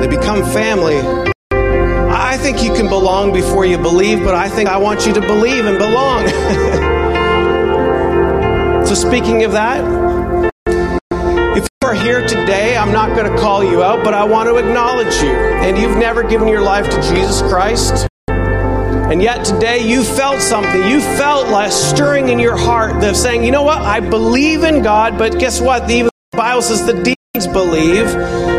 They 0.00 0.08
become 0.08 0.44
family 0.44 1.26
I 2.36 2.38
think 2.38 2.62
you 2.62 2.74
can 2.74 2.88
belong 2.88 3.32
before 3.32 3.64
you 3.64 3.78
believe, 3.78 4.22
but 4.22 4.34
I 4.34 4.50
think 4.50 4.68
I 4.68 4.76
want 4.76 5.06
you 5.06 5.14
to 5.14 5.22
believe 5.22 5.64
and 5.64 5.78
belong. 5.78 6.26
so, 8.86 8.94
speaking 8.94 9.42
of 9.44 9.52
that, 9.52 10.05
are 11.86 11.94
here 11.94 12.26
today, 12.26 12.76
I'm 12.76 12.90
not 12.90 13.14
going 13.16 13.30
to 13.30 13.38
call 13.38 13.62
you 13.62 13.80
out, 13.80 14.02
but 14.02 14.12
I 14.12 14.24
want 14.24 14.48
to 14.48 14.56
acknowledge 14.56 15.22
you. 15.22 15.30
And 15.30 15.78
you've 15.78 15.96
never 15.96 16.24
given 16.24 16.48
your 16.48 16.60
life 16.60 16.90
to 16.90 17.00
Jesus 17.02 17.42
Christ. 17.42 18.08
And 18.28 19.22
yet 19.22 19.44
today 19.44 19.86
you 19.86 20.02
felt 20.02 20.40
something. 20.40 20.84
You 20.90 21.00
felt 21.00 21.48
like 21.48 21.70
stirring 21.70 22.28
in 22.28 22.40
your 22.40 22.56
heart 22.56 23.04
of 23.04 23.16
saying, 23.16 23.44
you 23.44 23.52
know 23.52 23.62
what? 23.62 23.78
I 23.78 24.00
believe 24.00 24.64
in 24.64 24.82
God, 24.82 25.16
but 25.16 25.38
guess 25.38 25.60
what? 25.60 25.86
The 25.86 26.10
Bible 26.32 26.62
says 26.62 26.84
the 26.84 26.92
demons 26.92 27.46
believe. 27.52 28.12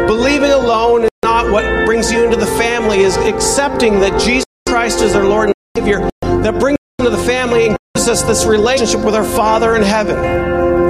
Believing 0.08 0.52
alone 0.52 1.04
is 1.04 1.10
not 1.22 1.52
what 1.52 1.66
brings 1.86 2.10
you 2.10 2.24
into 2.24 2.38
the 2.38 2.46
family, 2.46 3.00
is 3.00 3.18
accepting 3.18 4.00
that 4.00 4.22
Jesus 4.22 4.46
Christ 4.70 5.02
is 5.02 5.16
our 5.16 5.26
Lord 5.26 5.50
and 5.50 5.56
Savior, 5.76 6.10
that 6.22 6.62
brings 6.62 6.78
us 6.78 7.06
into 7.06 7.18
the 7.18 7.24
family 7.24 7.68
and 7.68 7.78
gives 7.94 8.08
us 8.08 8.22
this 8.22 8.46
relationship 8.46 9.04
with 9.04 9.16
our 9.16 9.26
Father 9.26 9.76
in 9.76 9.84
heaven. 9.84 10.87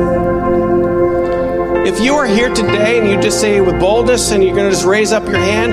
If 1.88 2.02
you 2.02 2.15
are 2.15 2.26
here 2.26 2.54
today 2.54 3.00
and 3.00 3.10
you 3.10 3.15
just 3.21 3.39
say 3.39 3.62
with 3.62 3.80
boldness 3.80 4.32
and 4.32 4.43
you're 4.43 4.54
going 4.54 4.69
to 4.69 4.76
just 4.76 4.86
raise 4.86 5.13
up 5.13 5.23
your 5.23 5.38
hand, 5.38 5.71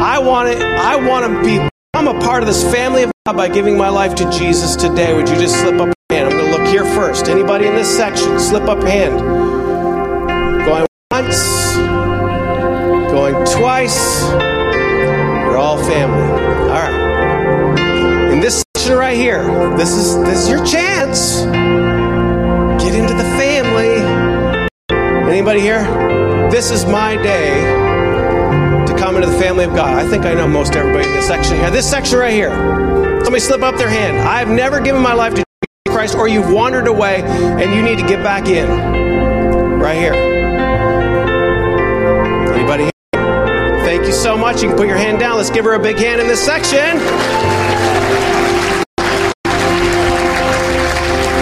I 0.00 0.18
want 0.18 0.50
to, 0.50 0.66
I 0.66 0.96
want 0.96 1.26
to 1.26 1.42
be, 1.44 1.68
I'm 1.92 2.08
a 2.08 2.18
part 2.18 2.42
of 2.42 2.46
this 2.46 2.64
family 2.72 3.02
of 3.02 3.12
God 3.26 3.36
by 3.36 3.48
giving 3.48 3.76
my 3.76 3.90
life 3.90 4.14
to 4.14 4.30
Jesus 4.30 4.74
today. 4.74 5.12
Would 5.12 5.28
you 5.28 5.34
just 5.34 5.54
slip 5.60 5.74
up 5.74 5.88
your 5.88 6.18
hand? 6.18 6.32
I'm 6.32 6.38
going 6.40 6.50
to 6.50 6.58
look 6.58 6.66
here 6.66 6.86
first. 6.94 7.28
Anybody 7.28 7.66
in 7.66 7.74
this 7.74 7.94
section, 7.94 8.40
slip 8.40 8.62
up 8.62 8.82
hand. 8.82 9.20
Going 10.64 10.86
once 11.10 11.76
going 13.12 13.34
twice. 13.44 14.22
You're 14.30 15.58
all 15.58 15.76
family. 15.76 16.22
All 16.70 16.80
right. 16.80 18.32
In 18.32 18.40
this 18.40 18.64
section 18.78 18.96
right 18.96 19.14
here, 19.16 19.76
this 19.76 19.90
is 19.90 20.16
this 20.24 20.44
is 20.44 20.48
your 20.48 20.64
chance. 20.64 21.42
Get 22.82 22.94
into 22.94 23.12
the. 23.12 23.39
Anybody 25.40 25.62
here? 25.62 26.50
This 26.50 26.70
is 26.70 26.84
my 26.84 27.16
day 27.16 27.62
to 28.86 28.94
come 28.98 29.16
into 29.16 29.26
the 29.26 29.38
family 29.38 29.64
of 29.64 29.74
God. 29.74 29.94
I 29.94 30.06
think 30.06 30.26
I 30.26 30.34
know 30.34 30.46
most 30.46 30.76
everybody 30.76 31.08
in 31.08 31.14
this 31.14 31.26
section 31.28 31.56
here. 31.56 31.70
This 31.70 31.88
section 31.90 32.18
right 32.18 32.30
here. 32.30 32.50
Somebody 33.24 33.40
slip 33.40 33.62
up 33.62 33.76
their 33.76 33.88
hand. 33.88 34.18
I've 34.18 34.50
never 34.50 34.82
given 34.82 35.00
my 35.00 35.14
life 35.14 35.32
to 35.32 35.36
Jesus 35.36 35.96
Christ 35.96 36.14
or 36.14 36.28
you've 36.28 36.52
wandered 36.52 36.86
away 36.88 37.22
and 37.22 37.74
you 37.74 37.80
need 37.80 37.98
to 37.98 38.06
get 38.06 38.22
back 38.22 38.48
in. 38.48 38.68
Right 39.80 39.96
here. 39.96 40.12
Anybody 42.52 42.82
here? 42.82 43.82
Thank 43.82 44.04
you 44.04 44.12
so 44.12 44.36
much. 44.36 44.60
You 44.60 44.68
can 44.68 44.76
put 44.76 44.88
your 44.88 44.98
hand 44.98 45.20
down. 45.20 45.38
Let's 45.38 45.48
give 45.48 45.64
her 45.64 45.72
a 45.72 45.82
big 45.82 45.96
hand 45.96 46.20
in 46.20 46.26
this 46.26 46.44
section. 46.44 46.98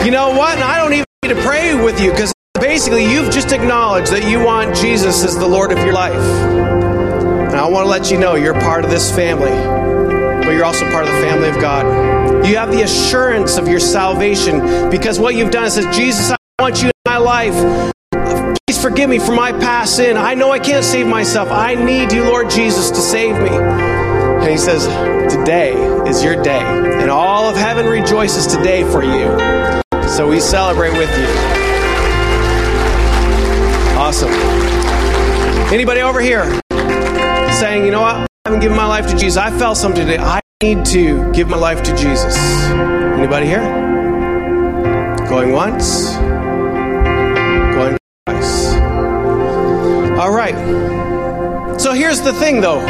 You 0.07 0.13
know 0.13 0.31
what? 0.39 0.55
And 0.55 0.63
I 0.63 0.79
don't 0.81 0.93
even 0.93 1.05
need 1.25 1.35
to 1.35 1.43
pray 1.43 1.75
with 1.75 2.01
you 2.01 2.13
because 2.13 2.33
basically 2.61 3.11
you've 3.11 3.31
just 3.33 3.53
acknowledged 3.53 4.13
that 4.13 4.29
you 4.29 4.43
want 4.43 4.75
Jesus 4.77 5.25
as 5.25 5.37
the 5.37 5.47
Lord 5.47 5.73
of 5.73 5.79
your 5.79 5.93
life. 5.93 6.15
And 6.15 7.57
I 7.57 7.69
want 7.69 7.85
to 7.85 7.91
let 7.91 8.11
you 8.11 8.19
know 8.19 8.35
you're 8.35 8.55
part 8.55 8.85
of 8.85 8.91
this 8.91 9.15
family, 9.15 9.51
but 10.45 10.51
you're 10.53 10.65
also 10.65 10.91
part 10.91 11.07
of 11.07 11.13
the 11.13 11.21
family 11.21 11.49
of 11.49 11.61
God. 11.61 12.47
You 12.47 12.57
have 12.57 12.71
the 12.71 12.83
assurance 12.83 13.59
of 13.59 13.69
your 13.69 13.81
salvation 13.81 14.91
because 14.91 15.19
what 15.19 15.35
you've 15.35 15.51
done 15.51 15.65
is 15.65 15.75
says, 15.75 15.97
Jesus, 15.97 16.31
I 16.31 16.63
want 16.63 16.83
you 16.83 16.89
in 16.89 16.93
my 17.07 17.19
life. 17.19 17.93
Please 18.67 18.81
forgive 18.81 19.11
me 19.11 19.19
for 19.19 19.35
my 19.35 19.53
past 19.53 19.97
sin. 19.97 20.17
I 20.17 20.35
know 20.35 20.51
I 20.51 20.59
can't 20.59 20.85
save 20.85 21.07
myself. 21.07 21.51
I 21.51 21.75
need 21.75 22.13
you, 22.13 22.25
Lord 22.25 22.51
Jesus, 22.51 22.91
to 22.91 23.01
save 23.01 23.35
me. 23.37 23.51
And 23.51 24.49
he 24.49 24.57
says, 24.57 24.87
Today 25.33 25.75
is 26.09 26.25
your 26.25 26.43
day, 26.43 26.63
and 26.63 27.11
all 27.11 27.49
of 27.49 27.57
heaven 27.57 27.87
rejoices 27.87 28.47
today 28.47 28.83
for 28.85 29.03
you. 29.03 30.09
So 30.09 30.29
we 30.29 30.41
celebrate 30.41 30.93
with 30.93 31.11
you. 31.19 31.68
Awesome. 34.09 34.33
Anybody 35.71 36.01
over 36.01 36.19
here 36.19 36.47
saying, 37.61 37.85
you 37.85 37.91
know 37.91 38.01
what? 38.01 38.15
I 38.15 38.27
haven't 38.47 38.61
given 38.61 38.75
my 38.75 38.87
life 38.87 39.07
to 39.09 39.17
Jesus. 39.19 39.37
I 39.37 39.51
felt 39.51 39.77
something 39.77 40.07
today. 40.07 40.17
I 40.17 40.41
need 40.63 40.87
to 40.87 41.31
give 41.33 41.51
my 41.51 41.59
life 41.59 41.83
to 41.83 41.95
Jesus. 41.95 42.35
Anybody 42.39 43.45
here? 43.45 43.61
Going 45.29 45.53
once? 45.53 46.15
Going 47.77 47.99
twice. 48.25 48.73
All 50.19 50.33
right. 50.33 50.57
So 51.79 51.93
here's 51.93 52.23
the 52.23 52.33
thing 52.33 52.63
though. 52.63 52.81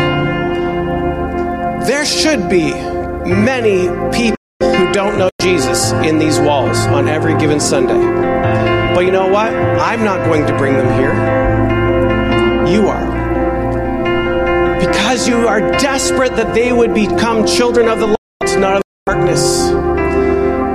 There 1.84 2.06
should 2.06 2.48
be 2.48 2.70
many 3.24 3.88
people 4.16 4.37
who 4.60 4.92
don't 4.92 5.18
know 5.18 5.30
Jesus 5.40 5.92
in 5.92 6.18
these 6.18 6.38
walls 6.38 6.78
on 6.86 7.08
every 7.08 7.36
given 7.38 7.60
Sunday. 7.60 7.98
But 8.94 9.04
you 9.04 9.12
know 9.12 9.28
what? 9.28 9.52
I'm 9.52 10.04
not 10.04 10.24
going 10.26 10.46
to 10.46 10.56
bring 10.56 10.74
them 10.74 10.88
here. 10.98 11.14
You 12.66 12.88
are. 12.88 13.06
Because 14.80 15.28
you 15.28 15.46
are 15.46 15.60
desperate 15.60 16.34
that 16.36 16.54
they 16.54 16.72
would 16.72 16.94
become 16.94 17.46
children 17.46 17.88
of 17.88 18.00
the 18.00 18.06
light, 18.06 18.58
not 18.58 18.76
of 18.76 18.82
the 18.82 19.12
darkness. 19.12 19.68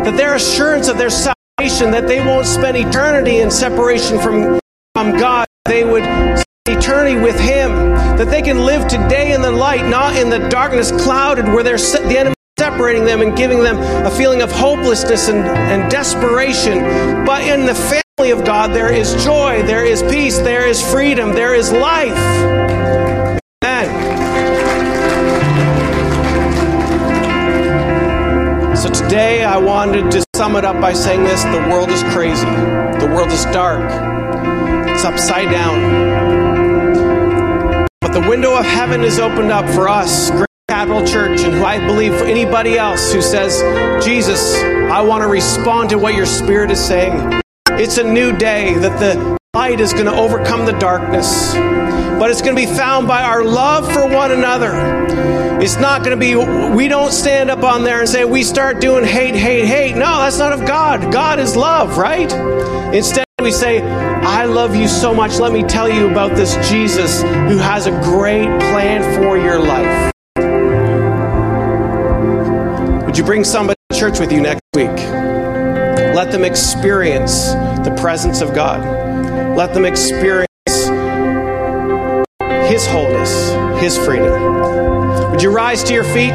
That 0.05 0.15
their 0.17 0.35
assurance 0.35 0.87
of 0.87 0.97
their 0.97 1.09
salvation, 1.09 1.91
that 1.91 2.07
they 2.07 2.19
won't 2.25 2.45
spend 2.45 2.77
eternity 2.77 3.39
in 3.39 3.51
separation 3.51 4.19
from, 4.19 4.59
from 4.93 5.17
God, 5.17 5.45
they 5.65 5.83
would 5.83 6.03
eternity 6.67 7.19
with 7.19 7.39
Him. 7.39 7.71
That 8.17 8.29
they 8.29 8.41
can 8.41 8.65
live 8.65 8.87
today 8.87 9.33
in 9.33 9.41
the 9.41 9.51
light, 9.51 9.85
not 9.89 10.15
in 10.15 10.29
the 10.29 10.47
darkness 10.49 10.91
clouded 10.91 11.45
where 11.45 11.63
the 11.63 12.15
enemy 12.17 12.35
separating 12.59 13.03
them 13.03 13.21
and 13.21 13.35
giving 13.35 13.63
them 13.63 13.77
a 14.05 14.11
feeling 14.11 14.41
of 14.41 14.51
hopelessness 14.51 15.27
and, 15.27 15.39
and 15.39 15.91
desperation. 15.91 16.79
But 17.25 17.43
in 17.43 17.65
the 17.65 17.75
family 17.75 18.31
of 18.31 18.45
God, 18.45 18.71
there 18.71 18.93
is 18.93 19.23
joy, 19.23 19.63
there 19.63 19.85
is 19.85 20.03
peace, 20.03 20.37
there 20.37 20.67
is 20.67 20.81
freedom, 20.91 21.33
there 21.33 21.55
is 21.55 21.71
life. 21.71 22.17
Amen. 23.63 24.11
So 28.77 28.89
today 28.89 29.43
I 29.43 29.57
wanted 29.57 30.11
to 30.11 30.23
sum 30.35 30.55
it 30.55 30.63
up 30.63 30.79
by 30.79 30.93
saying 30.93 31.23
this 31.23 31.43
the 31.43 31.67
world 31.69 31.89
is 31.89 32.03
crazy, 32.13 32.45
the 32.45 33.11
world 33.13 33.31
is 33.31 33.45
dark, 33.45 33.89
it's 34.89 35.03
upside 35.03 35.49
down. 35.49 37.87
But 37.99 38.13
the 38.13 38.25
window 38.29 38.57
of 38.57 38.65
heaven 38.65 39.03
is 39.03 39.19
opened 39.19 39.51
up 39.51 39.67
for 39.73 39.89
us. 39.89 40.29
Capital 40.73 41.05
Church 41.05 41.41
and 41.41 41.53
who 41.53 41.63
I 41.63 41.77
believe 41.86 42.17
for 42.17 42.25
anybody 42.25 42.79
else 42.79 43.13
who 43.13 43.21
says, 43.21 43.62
Jesus, 44.03 44.55
I 44.55 45.01
want 45.01 45.21
to 45.21 45.27
respond 45.27 45.91
to 45.91 45.99
what 45.99 46.15
your 46.15 46.25
Spirit 46.25 46.71
is 46.71 46.83
saying. 46.83 47.41
It's 47.69 47.99
a 47.99 48.03
new 48.03 48.36
day 48.36 48.73
that 48.79 48.99
the 48.99 49.38
light 49.53 49.79
is 49.79 49.93
going 49.93 50.07
to 50.07 50.15
overcome 50.15 50.65
the 50.65 50.71
darkness, 50.79 51.53
but 51.53 52.31
it's 52.31 52.41
going 52.41 52.55
to 52.55 52.59
be 52.59 52.65
found 52.65 53.07
by 53.07 53.21
our 53.21 53.43
love 53.43 53.86
for 53.93 54.07
one 54.09 54.31
another. 54.31 54.71
It's 55.62 55.77
not 55.77 56.03
going 56.03 56.19
to 56.19 56.19
be, 56.19 56.33
we 56.75 56.88
don't 56.88 57.12
stand 57.12 57.51
up 57.51 57.62
on 57.62 57.83
there 57.83 57.99
and 57.99 58.09
say, 58.09 58.25
we 58.25 58.41
start 58.41 58.81
doing 58.81 59.05
hate, 59.05 59.36
hate, 59.36 59.65
hate. 59.65 59.93
No, 59.93 60.17
that's 60.17 60.39
not 60.39 60.53
of 60.53 60.65
God. 60.65 61.13
God 61.13 61.38
is 61.38 61.55
love, 61.55 61.99
right? 61.99 62.33
Instead, 62.95 63.25
we 63.39 63.51
say, 63.51 63.83
I 63.83 64.45
love 64.45 64.75
you 64.75 64.88
so 64.88 65.13
much. 65.13 65.38
Let 65.38 65.53
me 65.53 65.62
tell 65.62 65.88
you 65.88 66.09
about 66.09 66.36
this 66.36 66.55
Jesus 66.67 67.21
who 67.21 67.59
has 67.59 67.86
a 67.86 67.91
great 67.91 68.47
plan 68.59 69.03
for 69.15 69.38
your 69.38 69.59
life. 69.59 70.12
Would 73.13 73.19
you 73.19 73.26
bring 73.26 73.43
somebody 73.43 73.78
to 73.91 73.99
church 73.99 74.19
with 74.19 74.32
you 74.32 74.41
next 74.41 74.63
week? 74.73 74.88
Let 74.88 76.32
them 76.32 76.43
experience 76.43 77.52
the 77.86 77.95
presence 78.02 78.41
of 78.41 78.56
God. 78.56 78.84
Let 79.56 79.76
them 79.76 79.86
experience 79.86 80.47
His 82.67 82.88
wholeness, 82.88 83.52
His 83.80 83.95
freedom. 83.99 85.30
Would 85.30 85.43
you 85.43 85.52
rise 85.52 85.84
to 85.84 85.93
your 85.93 86.06
feet? 86.06 86.34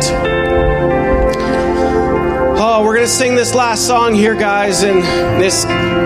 Oh, 2.61 2.85
we're 2.85 2.95
going 2.95 3.09
to 3.09 3.13
sing 3.13 3.35
this 3.35 3.57
last 3.57 3.85
song 3.85 4.15
here, 4.15 4.37
guys, 4.37 4.85
and 4.85 5.03
this 5.43 5.65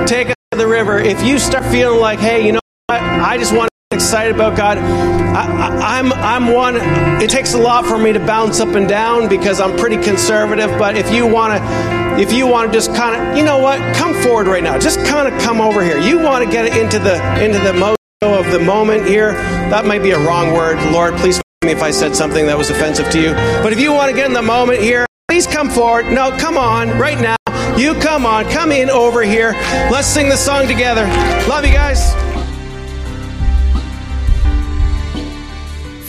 take 0.09 0.31
us 0.31 0.37
to 0.53 0.57
the 0.57 0.67
river. 0.67 0.99
If 0.99 1.23
you 1.23 1.39
start 1.39 1.67
feeling 1.67 2.01
like, 2.01 2.19
hey, 2.19 2.47
you 2.47 2.53
know 2.53 2.61
what? 2.87 2.99
I 2.99 3.37
just 3.37 3.55
want 3.55 3.72
excited 3.92 4.35
about 4.35 4.57
God. 4.57 4.78
I, 4.78 5.98
am 5.98 6.12
I'm, 6.12 6.46
I'm 6.46 6.55
one. 6.55 6.76
It 7.22 7.31
takes 7.31 7.55
a 7.55 7.59
lot 7.59 7.87
for 7.87 7.98
me 7.98 8.12
to 8.12 8.20
bounce 8.20 8.61
up 8.61 8.74
and 8.74 8.88
down 8.88 9.28
because 9.28 9.61
I'm 9.61 9.76
pretty 9.78 9.96
conservative. 9.96 10.70
But 10.78 10.96
if 10.96 11.12
you 11.12 11.26
want 11.26 11.59
to, 11.59 12.20
if 12.20 12.33
you 12.33 12.46
want 12.46 12.72
to 12.72 12.76
just 12.76 12.94
kind 12.94 13.14
of, 13.14 13.37
you 13.37 13.44
know 13.44 13.59
what, 13.59 13.78
come 13.96 14.14
forward 14.22 14.46
right 14.46 14.62
now. 14.62 14.78
Just 14.78 14.98
kind 15.07 15.33
of 15.33 15.40
come 15.40 15.61
over 15.61 15.83
here. 15.83 15.98
You 15.98 16.18
want 16.18 16.44
to 16.44 16.50
get 16.50 16.76
into 16.76 16.98
the 16.98 17.14
into 17.42 17.59
the 17.59 17.72
mojo 17.72 18.38
of 18.38 18.50
the 18.52 18.61
moment 18.61 19.07
here. 19.07 19.33
That 19.70 19.87
might 19.87 20.02
be 20.02 20.11
a 20.11 20.18
wrong 20.18 20.52
word. 20.52 20.78
Lord, 20.92 21.14
please 21.14 21.37
forgive 21.37 21.66
me 21.66 21.72
if 21.72 21.83
I 21.83 21.90
said 21.90 22.14
something 22.14 22.46
that 22.46 22.59
was 22.59 22.70
offensive 22.70 23.11
to 23.11 23.20
you. 23.20 23.33
But 23.62 23.72
if 23.72 23.81
you 23.81 23.92
want 23.92 24.11
to 24.11 24.16
get 24.16 24.26
in 24.26 24.33
the 24.33 24.42
moment 24.42 24.81
here, 24.81 25.07
please 25.28 25.46
come 25.46 25.70
forward. 25.70 26.07
No, 26.07 26.37
come 26.38 26.59
on, 26.59 26.90
right 26.98 27.20
now. 27.20 27.37
You 27.76 27.94
come 27.94 28.26
on, 28.26 28.44
come 28.50 28.70
in 28.70 28.90
over 28.90 29.22
here. 29.22 29.52
Let's 29.90 30.07
sing 30.07 30.28
the 30.28 30.37
song 30.37 30.66
together. 30.68 31.07
Love 31.48 31.64
you 31.64 31.72
guys. 31.72 32.32